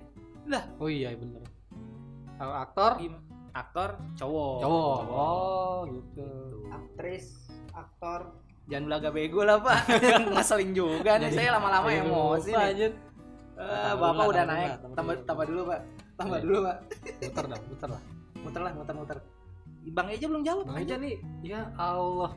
[0.47, 0.63] Lah.
[0.79, 1.43] Oh iya bener.
[2.35, 2.91] Kalau aktor?
[3.53, 4.57] Aktor cowok.
[4.65, 4.97] cowok.
[5.07, 6.29] Oh gitu.
[6.73, 8.33] aktris aktor
[8.63, 9.91] Jangan belaga bego lah pak.
[10.33, 12.95] Ngeselin juga nih saya lama-lama emosi lupa, nih.
[13.63, 14.69] Eh, Tambah bapak udah tambah naik.
[14.69, 14.85] tambah
[15.23, 15.61] Tambah dulu.
[15.61, 15.79] tambah pak.
[16.13, 16.43] Tambah Iya.
[16.43, 16.75] dulu pak.
[17.23, 18.01] Muter dah, muter lah.
[18.35, 19.17] Muter lah, muter muter.
[19.85, 20.63] Bang Eja belum jawab.
[20.65, 21.15] Bang aja nih.
[21.41, 22.31] Ya Allah.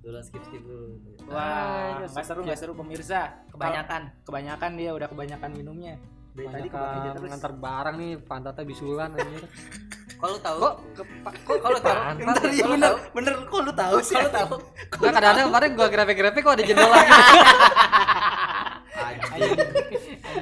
[0.00, 1.00] Dulu skip skip dulu.
[1.26, 3.32] Wah, Ah, nggak seru nggak seru pemirsa.
[3.48, 5.94] kebanyakan Kebanyakan dia udah kebanyakan minumnya.
[6.30, 7.28] Dari tadi ke Bang Eja terus.
[7.28, 9.42] nganter barang nih pantatnya bisulan anjir.
[10.16, 10.58] kalau tahu
[10.94, 11.06] Kok
[11.42, 11.96] kok kalau tahu?
[12.16, 14.14] Bentar, bener, bener kok lu tahu sih?
[14.14, 14.54] kalau tahu
[14.96, 17.10] Nah, kadang-kadang kemarin gua grepe-grepe kok ada jendol lagi.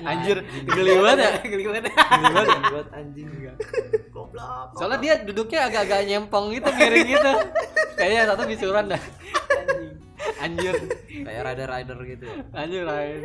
[0.05, 0.37] Anjir,
[0.77, 1.31] geli banget ya.
[1.43, 1.85] Geli banget.
[1.91, 2.59] Geli banget ya.
[2.71, 3.57] Buat anjing enggak.
[4.13, 4.69] Goblok.
[4.77, 7.33] Soalnya dia duduknya agak-agak nyempong gitu, miring gitu.
[7.95, 9.03] Kayaknya satu bisulan dah.
[10.41, 10.75] Anjir,
[11.25, 12.25] Kayak rider rider gitu.
[12.25, 12.37] ya.
[12.55, 13.19] anjir lain.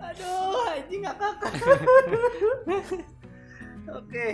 [0.00, 1.34] Aduh, anjing ngakak.
[3.98, 4.26] Oke.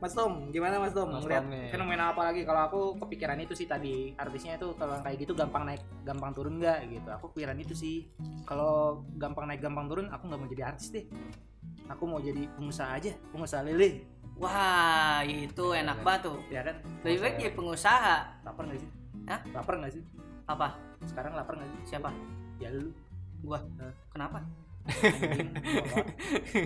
[0.00, 1.12] Mas Tom, gimana Mas Tom?
[1.12, 1.68] Mas Ngeliat Tom nih.
[1.68, 2.40] fenomena apa lagi?
[2.42, 6.56] Kalau aku kepikiran itu sih tadi artisnya itu kalau kayak gitu gampang naik, gampang turun
[6.56, 7.08] nggak gitu.
[7.12, 8.08] Aku kepikiran itu sih.
[8.42, 11.04] Kalau gampang naik, gampang turun, aku nggak mau jadi artis deh.
[11.86, 14.08] Aku mau jadi pengusaha aja, pengusaha lele.
[14.40, 16.38] Wah, itu enak banget tuh.
[16.48, 18.16] ya kan Lebih baik jadi pengusaha.
[18.40, 18.90] lapar nggak sih
[19.28, 19.40] Hah?
[19.52, 20.02] lapar nggak sih
[20.48, 20.68] Apa?
[21.04, 22.08] sekarang lapar nggak sih Siapa?
[22.56, 22.88] ya lu
[23.40, 23.60] Gua.
[24.08, 24.40] Kenapa?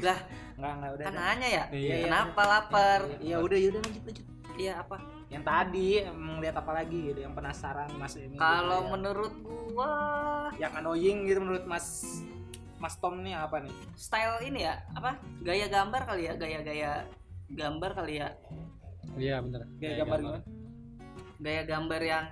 [0.07, 0.19] Lah,
[0.59, 1.65] nggak nggak udah kan nanya ya.
[1.71, 2.05] Iya, iya.
[2.09, 3.01] Kenapa lapar?
[3.21, 4.97] ya udah ya udah lanjut lanjut Iya apa?
[5.35, 9.91] yang tadi emang lihat apa lagi gitu yang penasaran mas ini Kalau gitu, menurut gua
[10.63, 12.07] yang annoying gitu menurut mas
[12.79, 15.19] mas Tom nih apa nih style ini ya, apa?
[15.43, 17.09] Gaya gambar kali ya, gaya-gaya
[17.51, 18.29] gambar kali ya.
[19.19, 19.63] Iya bener.
[19.79, 20.41] kayak gambar gimana
[21.43, 22.27] Gaya gambar yang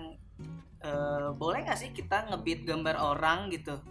[0.83, 3.83] eh, boleh nggak sih kita ngebit gambar orang gitu?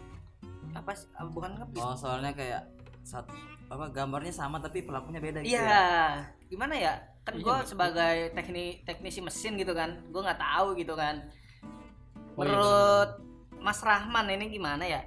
[0.72, 1.08] Apa sih?
[1.16, 1.82] Ah, bukan ngebit.
[1.82, 2.64] oh soalnya kayak
[3.02, 3.26] saat
[3.68, 5.82] apa gambarnya sama tapi pelakunya beda gitu Iya, ya.
[6.48, 6.94] gimana ya?
[7.24, 11.16] Kan Iya, gue sebagai teknik teknisi mesin gitu kan, gue nggak tahu gitu kan.
[12.38, 13.10] Oh, iya, Menurut
[13.62, 15.02] Mas Rahman ini gimana ya?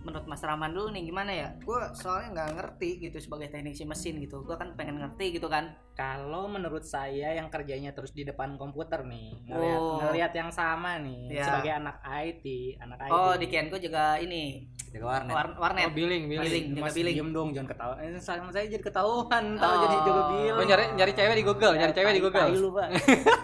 [0.00, 1.48] Menurut Mas Rahman dulu nih gimana ya?
[1.58, 4.40] Gue soalnya nggak ngerti gitu sebagai teknisi mesin gitu.
[4.40, 5.76] Gue kan pengen ngerti gitu kan.
[5.92, 10.00] kalau menurut saya yang kerjanya terus di depan komputer nih ngelihat Oh.
[10.00, 11.44] ngelihat yang sama nih Iya.
[11.44, 12.44] sebagai anak IT
[12.78, 15.92] anak IT Oh di Kian gue juga ini Jaga warnet war- Oh warnet.
[15.92, 16.40] billing, Billing.
[16.40, 16.66] billing.
[16.72, 17.14] jaga Mas, billing.
[17.14, 19.80] diem dong jangan ketawa eh, sama saya jadi ketahuan tahu Oh.
[19.82, 22.40] jadi jaga bilang Oh nyari nyari cewek di Google, nyari cewek di Google.
[22.40, 22.88] Tai lu pak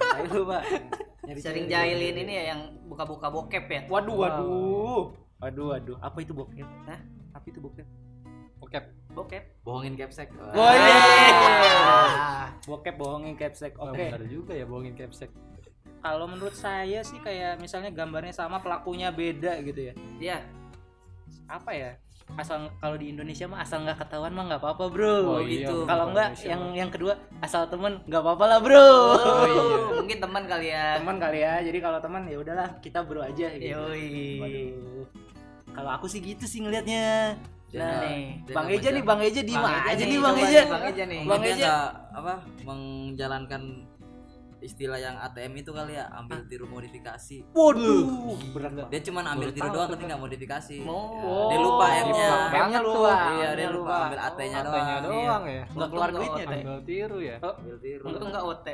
[0.08, 0.62] Tai lu pak
[1.28, 3.80] Nyari Sering jahilin ini ya yang buka-buka bokep ya.
[3.86, 4.22] waduh Wow.
[4.24, 5.02] waduh
[5.38, 7.00] waduh waduh apa itu bokep Hah?
[7.32, 7.86] apa itu bokep
[8.58, 8.80] Oke.
[9.12, 9.62] Bokep.
[9.62, 10.96] bohongin capsek Oh, iya.
[11.78, 12.46] Ah.
[12.64, 15.30] bokep bohongin capsek Oh, oke bener juga ya bohongin capsek.
[15.98, 20.38] kalau menurut saya sih kayak misalnya gambarnya sama pelakunya beda gitu ya Iya.
[21.46, 21.90] apa ya
[22.34, 25.86] asal kalau di Indonesia mah asal nggak ketahuan mah nggak apa-apa bro Oh, iya, gitu
[25.86, 26.74] kalau nggak yang mah.
[26.74, 29.62] yang kedua asal temen nggak apa-apa lah bro Oh, iya.
[29.96, 30.98] Mungkin teman kali ya.
[30.98, 34.10] teman kali ya jadi kalau teman ya udahlah kita bro aja gitu Yoi.
[34.36, 35.06] Waduh.
[35.76, 37.36] Kalau aku sih gitu sih ngelihatnya
[37.68, 38.40] Nah, nih.
[38.48, 41.20] Bang Eja nih Bang Eja di mana aja nih, Bang Eja Bang Eja nih.
[41.22, 41.72] Bang Eja.
[42.10, 42.32] apa
[42.64, 43.62] menjalankan
[44.58, 49.52] istilah yang ATM itu kali ya ambil tiru modifikasi waduh berat banget dia cuma ambil
[49.52, 51.46] tiru doang tapi nggak modifikasi Oh.
[51.46, 52.28] dia lupa M-nya.
[52.56, 55.64] M-nya lupa iya dia lupa ambil AT-nya doang Katanya doang ya.
[55.68, 57.36] nggak keluar duitnya teh Ambil tiru ya.
[57.38, 58.68] ambil tiru Untung nggak OT.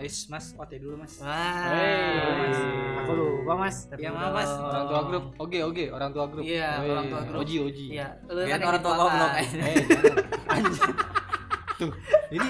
[0.00, 1.20] Ais, mas, oke dulu mas.
[1.20, 1.76] Wah.
[1.76, 2.16] Hey.
[2.98, 3.76] Aku lupa mas.
[3.84, 4.50] Tapi Yang udah mana mas?
[4.50, 5.24] Orang tua grup.
[5.36, 6.40] Oke, oke, orang tua grup.
[6.42, 7.38] Iya, Wey, orang tua grup.
[7.38, 7.86] Oji, oji.
[7.92, 9.76] Iya, lu Biar kan yang orang tua goblok Eh.
[11.76, 11.90] Tuh,
[12.30, 12.48] ini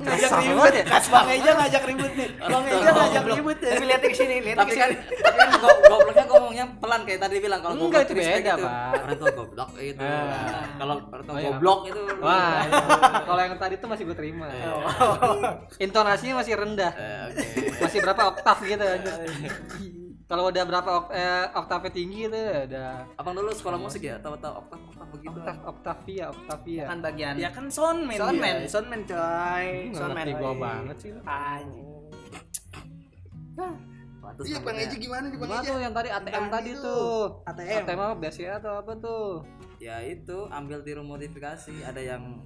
[0.00, 0.84] Ngajak ribut ya?
[1.04, 2.28] Bang Eja ngajak ribut nih.
[2.40, 3.70] Bang Eja ngajak ribut ya.
[3.70, 4.96] Tapi lihat ke sini, lihat tapi ke kan sini.
[5.18, 6.19] tapi kan go- gobloknya
[6.60, 8.60] ngomongnya pelan kayak tadi bilang kalau Enggak, itu beda, itu.
[8.60, 8.92] Pak.
[9.00, 10.64] orang tua goblok itu Ah.
[10.76, 11.46] kalau orang tua Oh, iya.
[11.48, 12.60] goblok itu Wah,
[13.28, 14.46] kalau yang tadi tuh masih gue terima.
[15.84, 16.92] Intonasinya masih rendah.
[16.92, 17.46] Eh, oke
[17.80, 19.12] Masih berapa oktav gitu aja.
[20.22, 24.62] Kalau udah berapa ok eh, oktavnya tinggi tuh udah abang dulu sekolah musik ya tahu-tahu
[24.62, 26.84] oktav oktav begitu oktav oktavia, oktavia.
[26.86, 28.14] Kan bagian Ya kan soundman.
[28.14, 28.54] Soundman.
[28.60, 28.68] dia.
[28.68, 29.90] Soundman coy.
[29.90, 30.26] Soundman.
[30.36, 31.10] gua banget sih.
[31.24, 31.88] Anjing.
[34.30, 34.86] Pantes Iya Bang namanya.
[34.86, 35.60] Eja gimana nih Bang Eja?
[35.64, 36.82] tuh yang tadi ATM Tentang tadi itu.
[36.82, 37.20] tuh?
[37.44, 37.78] ATM.
[37.80, 39.26] ATM apa BCA atau apa tuh?
[39.78, 42.44] ya itu ambil tiru modifikasi ada yang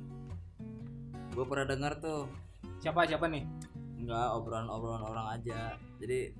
[1.29, 2.31] gue pernah dengar tuh
[2.79, 3.43] Siapa siapa nih?
[3.97, 6.31] nggak obrolan-obrolan orang aja jadi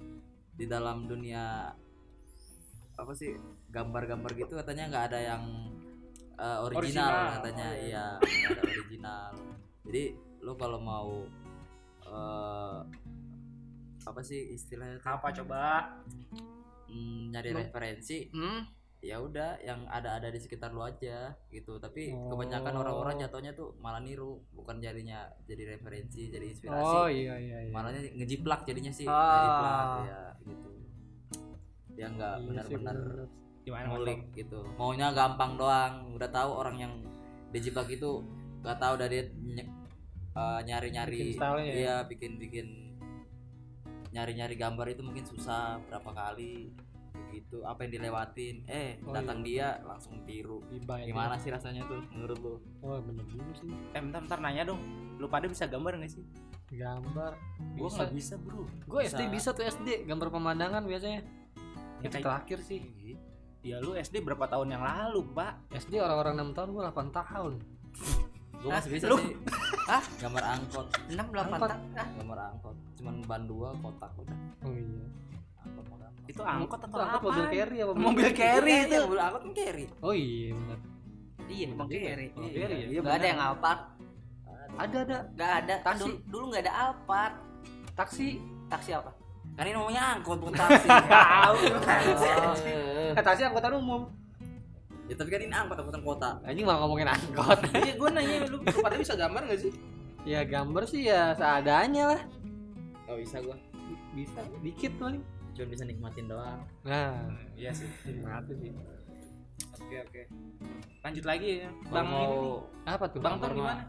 [0.53, 1.67] di dalam dunia
[2.95, 3.35] apa sih
[3.69, 5.43] gambar-gambar gitu katanya nggak ada yang
[6.33, 7.35] eh, original, Original.
[7.35, 7.83] katanya Oh, iya.
[7.83, 9.31] iya nggak ada original
[9.83, 10.03] jadi
[10.41, 11.11] lo kalau mau
[12.07, 12.79] eh,
[14.05, 15.63] apa sih istilahnya tuh Apa coba?
[16.87, 18.63] mm, nyari Lo- referensi Hmm,
[19.01, 22.31] ya udah yang ada-ada di sekitar lu aja gitu tapi Oh.
[22.31, 27.59] kebanyakan orang-orang jatuhnya tuh malah niru bukan jadinya jadi referensi jadi inspirasi Oh iya iya
[27.61, 27.71] iya.
[27.71, 29.15] malahnya ngejiplak jadinya sih Ah.
[29.15, 30.69] ngejiplak ya gitu
[31.91, 32.97] dia nggak Iya benar-benar
[33.65, 36.93] ngulik gitu maunya gampang doang udah tahu orang yang
[37.51, 38.21] dijiplak itu
[38.61, 39.69] nggak tahu dari ny-
[40.33, 41.73] eh, nyari-nyari Bikin ya?
[41.73, 42.67] iya bikin bikin
[44.15, 46.71] nyari-nyari gambar itu mungkin susah berapa kali
[47.31, 49.75] gitu apa yang dilewatin eh Oh, datang iya.
[49.75, 51.11] dia langsung tiru Iba ya.
[51.11, 53.71] gimana sih rasanya tuh menurut lu Oh bener juga sih.
[53.91, 54.79] Eh bentar, bentar nanya dong.
[55.19, 56.23] Lu pada bisa gambar gak sih?
[56.71, 57.33] Gambar.
[57.75, 57.97] Gua Bisa.
[57.99, 58.63] nggak bisa bro.
[58.85, 59.19] Gue Bisa.
[59.19, 61.23] SD bisa tuh SD gambar pemandangan biasanya.
[62.03, 62.83] Ya, Itu terakhir sih.
[63.63, 65.71] Ya lu SD berapa tahun yang lalu pak?
[65.73, 67.53] SD orang-orang 6 tahun gue 8 tahun.
[68.65, 69.17] Gue masih bisa lu?
[69.19, 69.37] sih
[69.87, 71.69] ah gambar angkot 6 8 Angkot.
[71.69, 71.79] tak.
[72.15, 75.05] Gambar angkot cuman ban dua kotak udah Oh iya.
[75.61, 77.19] angkot modal Itu angkot atau apa?
[77.21, 78.97] mobil carry apa Mobil carry itu.
[78.99, 80.79] mobil angkot kan carry Oh iya benar.
[81.47, 82.27] iya, Bang Keri.
[82.33, 82.87] Oh, carry ya.
[82.89, 83.81] Iya, Enggak ada yang Alphard.
[84.75, 85.75] Ada ada Enggak ada.
[85.85, 86.01] Taksi.
[86.01, 87.35] dulu, dulu enggak ada Alphard.
[87.93, 88.29] taksi.
[88.67, 89.13] Taksi apa?
[89.55, 91.57] kan ini ngomongnya angkot bukan taksi Tahu.
[91.79, 92.57] Oh.
[93.13, 94.03] Eh taksi angkutan umum.
[95.05, 97.59] Ya tapi kan ini angkot angkutan kota Anjing malah ngomongin angkot.
[97.79, 99.73] Iya gue nanya lu pada bisa gambar gak sih?
[100.25, 102.21] ya gambar sih ya seadanya lah
[103.05, 103.57] Gak bisa gua.
[104.13, 105.21] bisa dikit paling
[105.53, 106.61] Cuma bisa nikmatin doang.
[106.83, 107.15] nah
[107.53, 107.87] Iya sih.
[108.19, 108.73] mati sih
[109.75, 110.23] Oke oke.
[111.01, 111.71] Lanjut lagi ya.
[111.87, 112.89] Bang mau ini.
[112.89, 113.83] apa tuh Bang gambar gimana?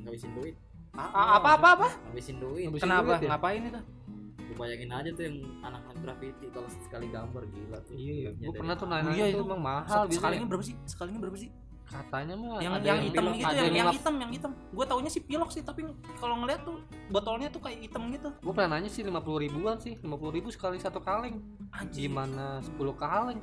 [0.00, 0.54] ngabisin duit.
[0.94, 1.88] A- apa apa apa?
[2.08, 2.66] Ngabisin duit.
[2.74, 3.18] Kenapa?
[3.18, 3.28] ya?
[3.28, 3.80] Ngapain itu?
[4.56, 7.94] Bayangin aja tuh yang anak-anak graffiti kalau sekali gambar gila tuh.
[7.94, 10.74] iya duitnya gue pernah tuh nanya iya, itu emang mahal Se- biasanya Sekalinya berapa sih?
[10.86, 11.50] Sekalinya berapa sih?
[11.88, 14.50] katanya mah yang yang hitam pilok- gitu ada yang, yang hitam yang hitam.
[14.76, 15.88] Gue taunya sih pilok sih tapi
[16.20, 18.28] kalau ngeliat tuh botolnya tuh kayak hitam gitu.
[18.44, 21.40] Gue pernah nanya sih lima puluh ribuan sih lima puluh ribu sekali satu kaleng.
[21.72, 22.12] Anjir.
[22.12, 23.40] Gimana 10 kaleng?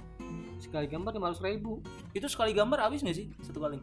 [0.61, 1.81] Sekali gambar lima ratus ribu.
[2.13, 3.81] Itu sekali gambar habis nggak sih satu kali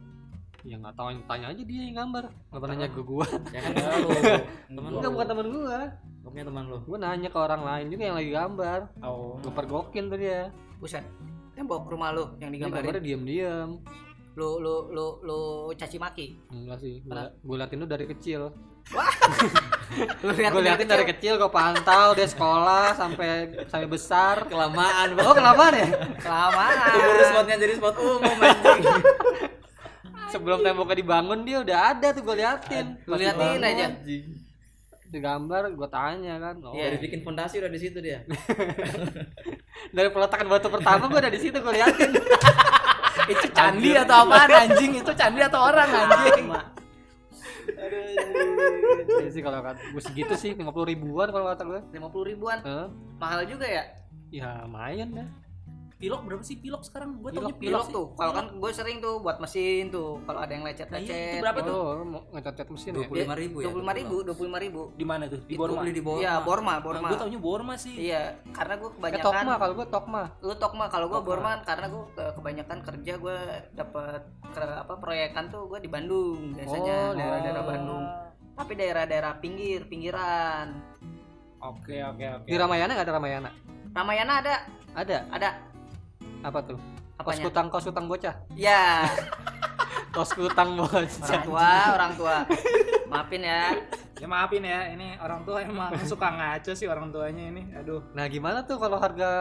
[0.63, 2.23] ya nggak tahu tanya aja dia yang gambar.
[2.31, 3.71] Nggak pernah nanya ke gue Ya kan
[4.03, 4.09] lu.
[4.71, 4.97] Temen lu.
[4.99, 5.79] enggak bukan temen gue
[6.23, 6.77] Gua punya teman lu.
[6.87, 8.79] gue nanya ke orang lain juga yang lagi gambar.
[9.03, 9.35] Oh.
[9.43, 10.49] Gue pergokin tuh dia.
[10.79, 11.03] Buset
[11.53, 12.89] tembok rumah lu yang digambarin.
[12.89, 13.77] gambarnya diem
[14.33, 15.41] lu lu lu lu
[15.77, 16.33] caci maki?
[16.49, 17.37] Enggak sih Kenapa?
[17.37, 18.41] gue liatin tuh dari kecil.
[20.25, 21.37] Lu lihat gue liatin dari kecil?
[21.37, 24.49] gue pantau dia sekolah sampai sampai besar.
[24.49, 25.87] Kelamaan oh kelamaan ya?
[26.17, 26.75] Kelamaan.
[26.97, 28.81] Keburu spotnya jadi spot umum anjing.
[30.33, 32.85] sebelum temboknya dibangun dia udah ada tuh gue liatin.
[33.05, 33.85] Pas liatin aja.
[35.13, 36.55] digambar gue tanya kan.
[36.65, 36.89] Oh, Iya.
[36.89, 38.25] Dari bikin fondasi udah di situ dia.
[39.95, 42.11] dari peletakan batu pertama gue udah di situ gue liatin.
[43.33, 44.97] Itu candi atau apaan anjing?
[45.05, 46.49] Itu candi atau orang anjing?
[49.05, 50.65] Jadi sih kalau kata gue segitu sih 50
[50.97, 52.59] ribuan kalau kata gue lima puluh ribuan?
[52.65, 52.89] Hah?
[53.21, 53.85] mahal juga ya?
[54.33, 55.42] Ya lumayan dah
[55.97, 56.57] pilok berapa sih?
[56.59, 57.21] Pilok sekarang?
[57.21, 58.05] Gue taunya Pilok- tuh.
[58.13, 60.19] Kalau kan gue sering tuh buat mesin tuh.
[60.23, 61.75] Kalau ada yang lecet Nah, iya, itu lecet berapa tuh?
[61.75, 62.95] oh ngecat mesin ya?
[62.97, 63.63] Dua puluh lima ribu ya.
[63.63, 64.81] dua puluh lima ribu dua puluh lima ribu.
[64.93, 65.39] di mana tuh?
[65.45, 65.79] Di Borma?
[65.81, 66.19] Beli di bawah.
[66.19, 67.07] iya borma borma.
[67.09, 67.95] gue taunya Borma sih.
[67.97, 70.23] Iya karena gue eh kebanyakan tokma kalau gue tokma.
[70.43, 73.37] Lu tokma kalau gue borma karena gue kebanyakan kerja gue
[73.73, 74.21] dapat
[74.53, 77.63] apa proyekan tuh gue di Bandung biasanya Oh, daerah-daerah.
[77.63, 78.03] Bandung.
[78.53, 80.77] Tapi daerah-daerah pinggir pinggiran.
[81.57, 82.47] Oke oke oke.
[82.47, 83.49] Di Ramayana nggak ada Ramayana?
[83.95, 84.55] Ramayana ada.
[84.93, 85.17] Ada?
[85.33, 85.49] Ada
[86.43, 86.77] apa tuh?
[87.15, 88.35] Kos kutang kos kutang bocah.
[88.53, 89.07] Ya
[90.15, 92.35] kos kutang orang bocah tua orang tua.
[93.07, 93.73] Maafin ya.
[94.15, 94.91] Ya maafin ya.
[94.91, 97.63] Ini orang tua emang suka ngaco sih orang tuanya ini.
[97.73, 98.03] Aduh.
[98.11, 99.31] Nah gimana tuh kalau harga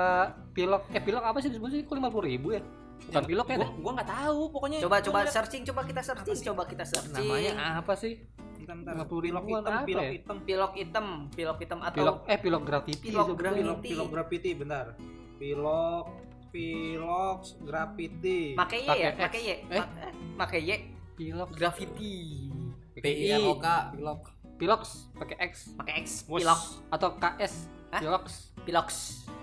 [0.52, 0.88] pilok?
[0.90, 1.82] Eh pilok apa sih disebutnya?
[1.82, 2.62] Kok lima puluh ribu ya?
[3.02, 6.00] Bukan pilok ya gue gue nggak tahu pokoknya coba gua coba ngeliat- searching coba kita
[6.00, 6.38] searching.
[6.40, 7.26] coba kita searching.
[7.26, 8.14] Namanya apa sih?
[8.62, 8.94] Bentar, bentar.
[8.94, 10.10] 50 pilok hitam apa pilok ya?
[10.14, 10.36] hitam.
[10.40, 13.58] Pilok hitam pilok hitam atau pilok eh pilok graffiti Pilok graffiti.
[13.60, 14.86] pilok pilok graffiti bentar.
[15.36, 16.04] Pilok
[16.52, 18.52] pilok graffiti.
[18.52, 19.10] Pakai y Pakai ya?
[19.16, 19.48] Pakai y?
[19.48, 19.60] Eh?
[19.72, 20.74] Ma- eh, pakai y?
[21.16, 22.14] Pilok graffiti.
[22.92, 24.20] PI OK pilok
[24.60, 24.82] pilok
[25.16, 25.72] pakai X.
[25.74, 26.44] Pakai x Wos.
[26.44, 26.60] pilok
[26.92, 27.54] atau KS
[27.90, 28.00] Hah?
[28.04, 28.24] pilok
[28.62, 28.88] pilox.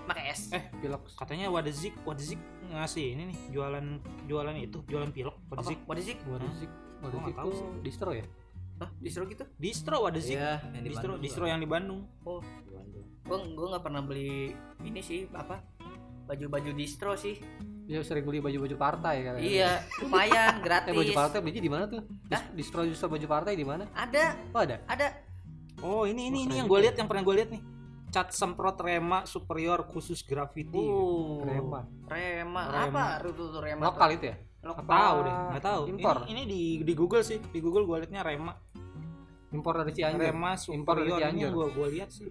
[0.06, 0.54] Pakai s.
[0.54, 2.38] Eh, pilok katanya Wadazik Wadazik
[2.70, 3.86] ngasih ini nih jualan
[4.30, 5.10] jualan itu jualan
[5.50, 6.70] Wadazik Waduzik Gua Waduzik
[7.00, 7.66] nggak tahu itu sih.
[7.82, 8.24] distro ya?
[8.80, 9.44] Hah, distro gitu?
[9.60, 11.22] Distro Wadazik Iya, yang di distro Bandung.
[11.26, 11.50] distro tuh.
[11.50, 12.00] yang di Bandung.
[12.06, 12.86] Di Bandung.
[13.20, 15.60] gue gue nggak pernah beli ini sih apa
[16.30, 17.42] baju-baju distro sih.
[17.90, 19.32] Dia sering beli baju-baju partai kan.
[19.42, 20.94] Iya lumayan eh gratis.
[20.94, 22.02] baju partai belinya di mana tuh?
[22.30, 22.42] Hah?
[22.54, 23.90] distro distro baju partai di mana?
[23.90, 24.38] Ada.
[24.54, 24.76] Oh ada?
[24.86, 25.08] Ada.
[25.82, 27.62] Oh ini ini Oh, ini yang gue lihat yang pernah gue lihat nih.
[28.10, 30.78] Cat semprot rema superior khusus graffiti.
[30.78, 31.42] Uh.
[31.42, 31.82] Rema.
[32.06, 32.62] Rema.
[32.70, 33.04] Rema.
[33.18, 34.16] apa itu tuh rema lokal tuh?
[34.22, 34.36] itu ya?
[34.60, 34.82] Lokal.
[34.86, 35.82] Tahu deh nggak tahu.
[35.90, 36.16] Impor.
[36.30, 37.42] ini, ini di di Google sih.
[37.42, 38.54] Di Google gue liatnya rema.
[39.50, 40.22] Impor dari Cianjur.
[40.30, 41.18] Rema Impor dari superior.
[41.18, 41.50] Ini Cianjur.
[41.50, 42.30] gue gue lihat sih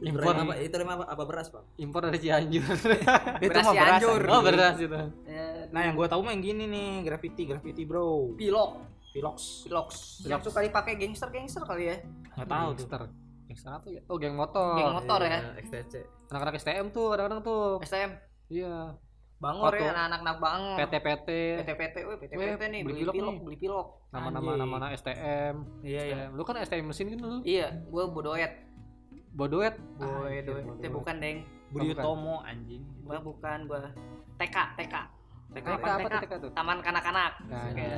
[0.00, 0.54] impor apa?
[0.56, 1.64] Itu rem apa, apa beras, Bang?
[1.76, 2.64] impor dari Cianjur.
[3.44, 5.00] Itu Beras mah beras oh beras itu.
[5.28, 8.34] Eh, nah yang gue tahu mah yang gini nih graffiti graffiti bro.
[8.36, 9.66] Pilok pilox.
[9.66, 9.88] Pilox.
[10.26, 11.96] Yang suka dipakai gangster gangster kali ya?
[12.38, 12.86] Nggak tahu tuh.
[12.86, 13.02] Gangster.
[13.50, 14.00] Gangster apa ya?
[14.06, 14.78] Oh geng motor.
[14.78, 15.38] Geng motor ya?
[15.42, 15.94] Iya, XTC.
[16.30, 17.64] anak-anak STM tuh kadang-kadang tuh.
[17.82, 18.10] STM
[18.46, 18.94] iya.
[19.40, 20.76] Bangor ya anak-anak bangor.
[20.78, 21.28] PT PT
[21.64, 23.42] PT PT weh PT Weh, PT nih beli pilok pilok nih.
[23.42, 23.86] beli pilok.
[24.12, 26.16] Nama-nama nama-nama STM iya iya.
[26.30, 28.52] Lu kan STM mesin kan lu iya gue bodoet
[29.32, 30.44] bodoet bodoet.
[30.80, 31.38] Eh, bukan deng.
[31.70, 31.94] Budi.
[31.94, 32.82] Utomo anjing.
[33.00, 33.80] Gue bukan gue
[34.36, 34.94] TK TK
[35.50, 36.22] TK Apa apa TK?
[36.26, 36.50] TK tuh?
[36.50, 37.32] Taman kanak-kanak.
[37.46, 37.94] Nah, Ya.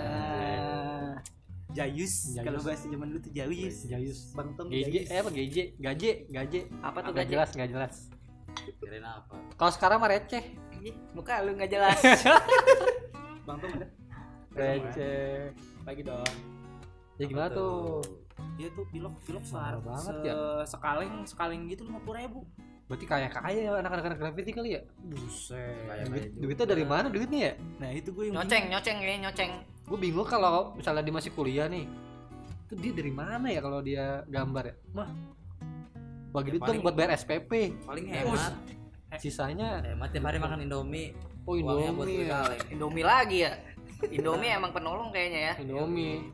[1.72, 2.36] Jayus.
[2.36, 2.44] Jayus.
[2.44, 3.76] kalau bahasa zaman dulu tuh Jayus.
[3.88, 4.18] Jayus.
[4.36, 5.08] Bang Tom Jayus.
[5.08, 7.94] eh apa GJ gaje gaje apa tuh gaji jelas nggak jelas.
[8.78, 9.36] Kirain apa?
[9.56, 10.44] kalau sekarang mah receh.
[10.82, 11.96] Ih, muka lu nggak jelas.
[13.48, 13.88] Bang Tom ada?
[14.52, 15.56] Receh.
[15.82, 16.28] Lagi dong.
[17.16, 17.76] Ya gimana Apa tuh
[18.54, 20.36] Iya tuh pilok pilok sar banget se- ya.
[20.64, 22.40] sekaling sekaling gitu lima puluh ribu.
[22.84, 24.80] Berarti kaya kaya ya anak-anak graffiti kali ya?
[25.02, 25.56] Buset.
[25.56, 27.52] Kayak duit kayak duitnya dari mana duitnya ya?
[27.78, 29.52] Nah itu gue yang nyoceng nyoceng ya nyoceng.
[29.82, 31.86] Gue bingung kalau misalnya dia masih kuliah nih
[32.62, 34.74] itu dia dari mana ya kalau dia gambar ya?
[34.92, 35.08] Mah.
[36.30, 37.52] Bagi Ya, duit dong paling- buat bayar SPP
[37.82, 38.52] Paling hemat.
[39.14, 41.12] sisanya Hemat tiap hari makan Indomie.
[41.42, 41.96] oh buat Indomie.
[41.98, 42.40] beli ya.
[42.68, 43.52] Indomie lagi ya?
[44.04, 45.54] Indomie emang penolong kayaknya ya.
[45.58, 46.24] Indomie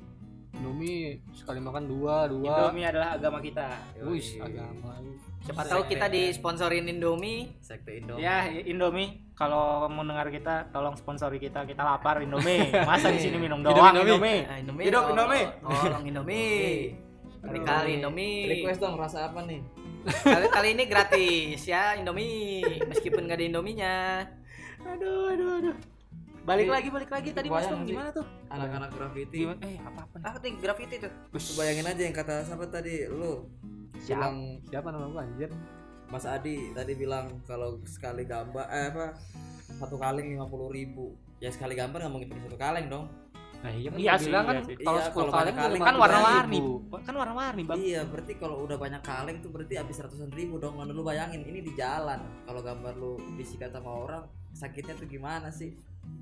[0.50, 3.68] Indomie sekali makan dua dua Indomie adalah agama kita.
[4.00, 4.96] Wih, agama
[5.38, 7.56] Siapa tahu kita disponsorin Indomie.
[7.58, 11.62] sekte Indo Ya, Indomie kalau mau dengar kita tolong sponsori kita.
[11.62, 12.68] Kita lapar Indomie.
[12.82, 14.02] Masa di sini minum doang Indomie.
[14.10, 14.40] Indomie.
[14.42, 14.84] Nah, Indomie.
[14.84, 15.44] Hidup tolong- Indomie.
[15.62, 16.58] Tolong Indomie.
[17.38, 18.36] Kali-kali Indomie.
[18.50, 19.62] request dong rasa apa nih
[20.08, 22.64] Kali, kali ini gratis ya Indomie.
[22.82, 24.24] Meskipun gak ada Indominya.
[24.80, 25.76] Aduh, aduh, aduh.
[26.48, 27.28] Balik lagi, balik lagi.
[27.36, 27.92] Tadi Mas Tom sih.
[27.92, 28.24] gimana tuh?
[28.48, 29.60] anak-anak graffiti Gimana?
[29.68, 30.24] Eh, apa-apa nih?
[30.24, 31.12] Ah, tuh graffiti tuh.
[31.28, 33.44] Lu bayangin aja yang kata siapa tadi lu
[34.00, 35.50] siapa bilang siapa nama gua anjir
[36.08, 39.06] Mas Adi tadi bilang kalau sekali gambar eh apa
[39.76, 43.12] satu kaleng lima puluh ribu ya sekali gambar nggak mungkin satu kaleng dong
[43.58, 45.54] nah iya kan Iya gua sih, bilang kan iya kalau Iya, 10 kalau kali banyak
[45.56, 46.58] kali lima Kan warna-warni.
[47.00, 47.76] Kan warna-warni, Bang.
[47.76, 51.42] iya berarti kalau udah banyak kaleng tuh berarti habis ratusan ribu dong mana lu bayangin
[51.42, 55.74] ini di jalan kalau gambar lu disikat sama orang sakitnya tuh gimana sih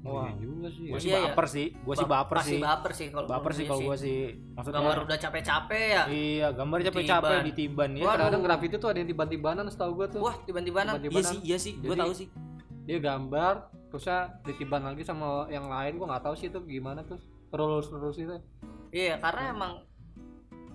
[0.02, 0.98] Oh, iya juga sih Gue ya.
[0.98, 1.26] sih Iya, iya.
[1.28, 1.66] baper sih.
[1.76, 2.58] Gue sih Ba- baper sih.
[2.58, 4.18] baper sih kalau Baper sih kalau gue sih.
[4.50, 6.02] Maksudnya gambar udah capek-capek ya.
[6.08, 7.46] Iya, gambar capek-capek Ditiban.
[7.46, 8.02] ditiban ya.
[8.04, 8.22] Waduh.
[8.24, 10.34] kadang graffiti tuh ada yang tiban-tibanan setahu gua tuh Wah.
[10.42, 11.72] Tiba-tiba Iya sih, iya sih.
[11.76, 12.28] Jadi- tahu sih.
[12.82, 13.54] dia gambar
[13.86, 17.18] terusnya ditiban lagi sama yang lain gua nggak tahu sih itu gimana tuh
[17.50, 18.36] rules rules itu
[18.88, 19.72] Iya, karena emang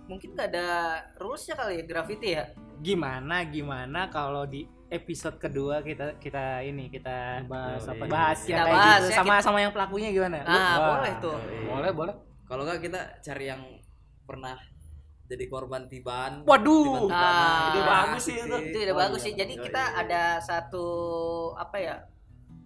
[0.06, 0.68] mungkin gak ada
[1.16, 2.44] rulesnya kali ya graffiti ya.
[2.78, 8.68] Gimana gimana kalau di episode kedua kita kita ini kita bahas apa bahas Kita yang
[8.68, 10.44] kayak bahas gitu ya, sama sama yang pelakunya gimana?
[10.44, 10.78] Ah, Wah.
[11.00, 11.38] boleh tuh.
[11.66, 13.62] boleh boleh kalau nggak kita cari yang
[14.28, 14.60] pernah
[15.32, 17.08] jadi korban tiban Waduh.
[17.08, 17.48] tiban-tibanan.
[17.48, 18.56] Ah, ide bagus sih itu.
[18.68, 19.26] Itu udah Oh, bagus iya.
[19.26, 19.34] sih.
[19.40, 20.86] Jadi kita ada satu
[21.56, 21.96] apa ya?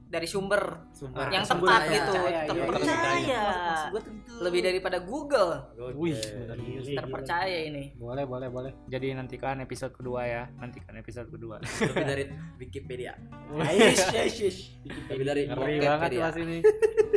[0.05, 1.95] Dari sumber Sumber yang sumber tepat daya.
[1.97, 3.17] gitu, iya, terpercaya.
[3.19, 3.43] iya.
[3.89, 4.31] Tuh gitu.
[4.39, 5.49] Lebih daripada Google.
[5.97, 6.15] Wih.
[6.93, 7.97] Terpercaya ini.
[7.97, 10.43] boleh boleh boleh Jadi nantikan episode kedua ya.
[10.55, 11.57] Nantikan episode kedua.
[11.59, 12.23] lebih dari
[12.55, 13.13] Wikipedia
[13.57, 14.57] Ais, ais, ais.
[15.09, 16.57] lebih dari ngeri banget pas ini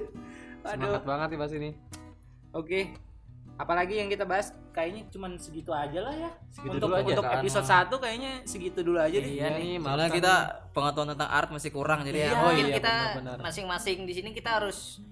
[0.68, 0.72] Aduh.
[0.90, 1.70] semangat banget nih pas ini
[2.50, 2.80] Oke.
[3.58, 6.30] Apalagi yang kita bahas kayaknya cuman segitu aja lah ya.
[6.48, 7.36] segitu untuk dulu aja untuk kan.
[7.36, 9.26] episode 1 kayaknya segitu dulu aja deh.
[9.28, 10.34] iya nih Soalnya maafkan kita
[10.70, 12.38] pengetahuan tentang art masih kurang jadi Iya, ya.
[12.38, 12.94] Oh iya, kita
[13.38, 15.02] masing-masing di sini kita harus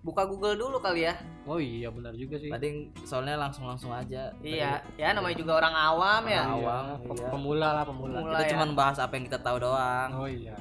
[0.00, 1.14] buka Google dulu kali ya.
[1.44, 2.68] oh iya benar juga sih Tadi
[3.02, 4.34] soalnya langsung-langsung aja.
[4.38, 6.42] Iya, ya namanya juga orang awam ya.
[6.42, 7.28] Orang awam, Iya, iya.
[7.30, 8.32] pemula lah pemula Pemula.
[8.34, 8.50] Kita ya.
[8.52, 10.10] cuma bahas apa yang kita tahu doang.
[10.12, 10.52] oh iya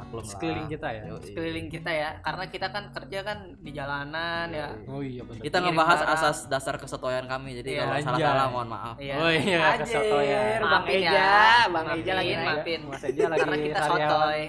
[0.00, 0.26] Maklum lah.
[0.26, 1.22] sekeliling kita ya Yoi.
[1.22, 4.66] Sekeliling kita ya, karena kita kan kerja kan di jalanan ya.
[4.86, 6.14] oh iya benar Kita ngebahas barang.
[6.16, 7.54] asas dasar kesotoyan kami.
[7.54, 8.06] Jadi Iya, kalau anjay.
[8.06, 8.94] salah-salah mohon maaf.
[8.96, 9.14] Iya.
[9.14, 11.66] oh iya Anjir, kesotoyan Bang Maafin Eja, ya.
[11.66, 12.50] Bang Eja lagi Maafin, naik.
[12.50, 12.80] maafin.
[12.86, 14.42] Mas Eja lagi Karena kita sotoy.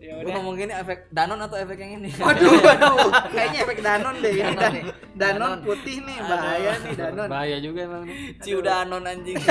[0.00, 0.32] Ya udah.
[0.32, 2.10] ngomong gini efek Danon atau efek yang ini?
[2.16, 3.10] Waduh, waduh.
[3.28, 4.48] Kayaknya efek Danon deh ini.
[4.48, 4.72] Danon.
[5.12, 5.60] Danon Danon.
[5.60, 7.28] putih nih, bahaya nih Danon.
[7.28, 9.36] bahaya juga emang nih Ciu Danon anjing.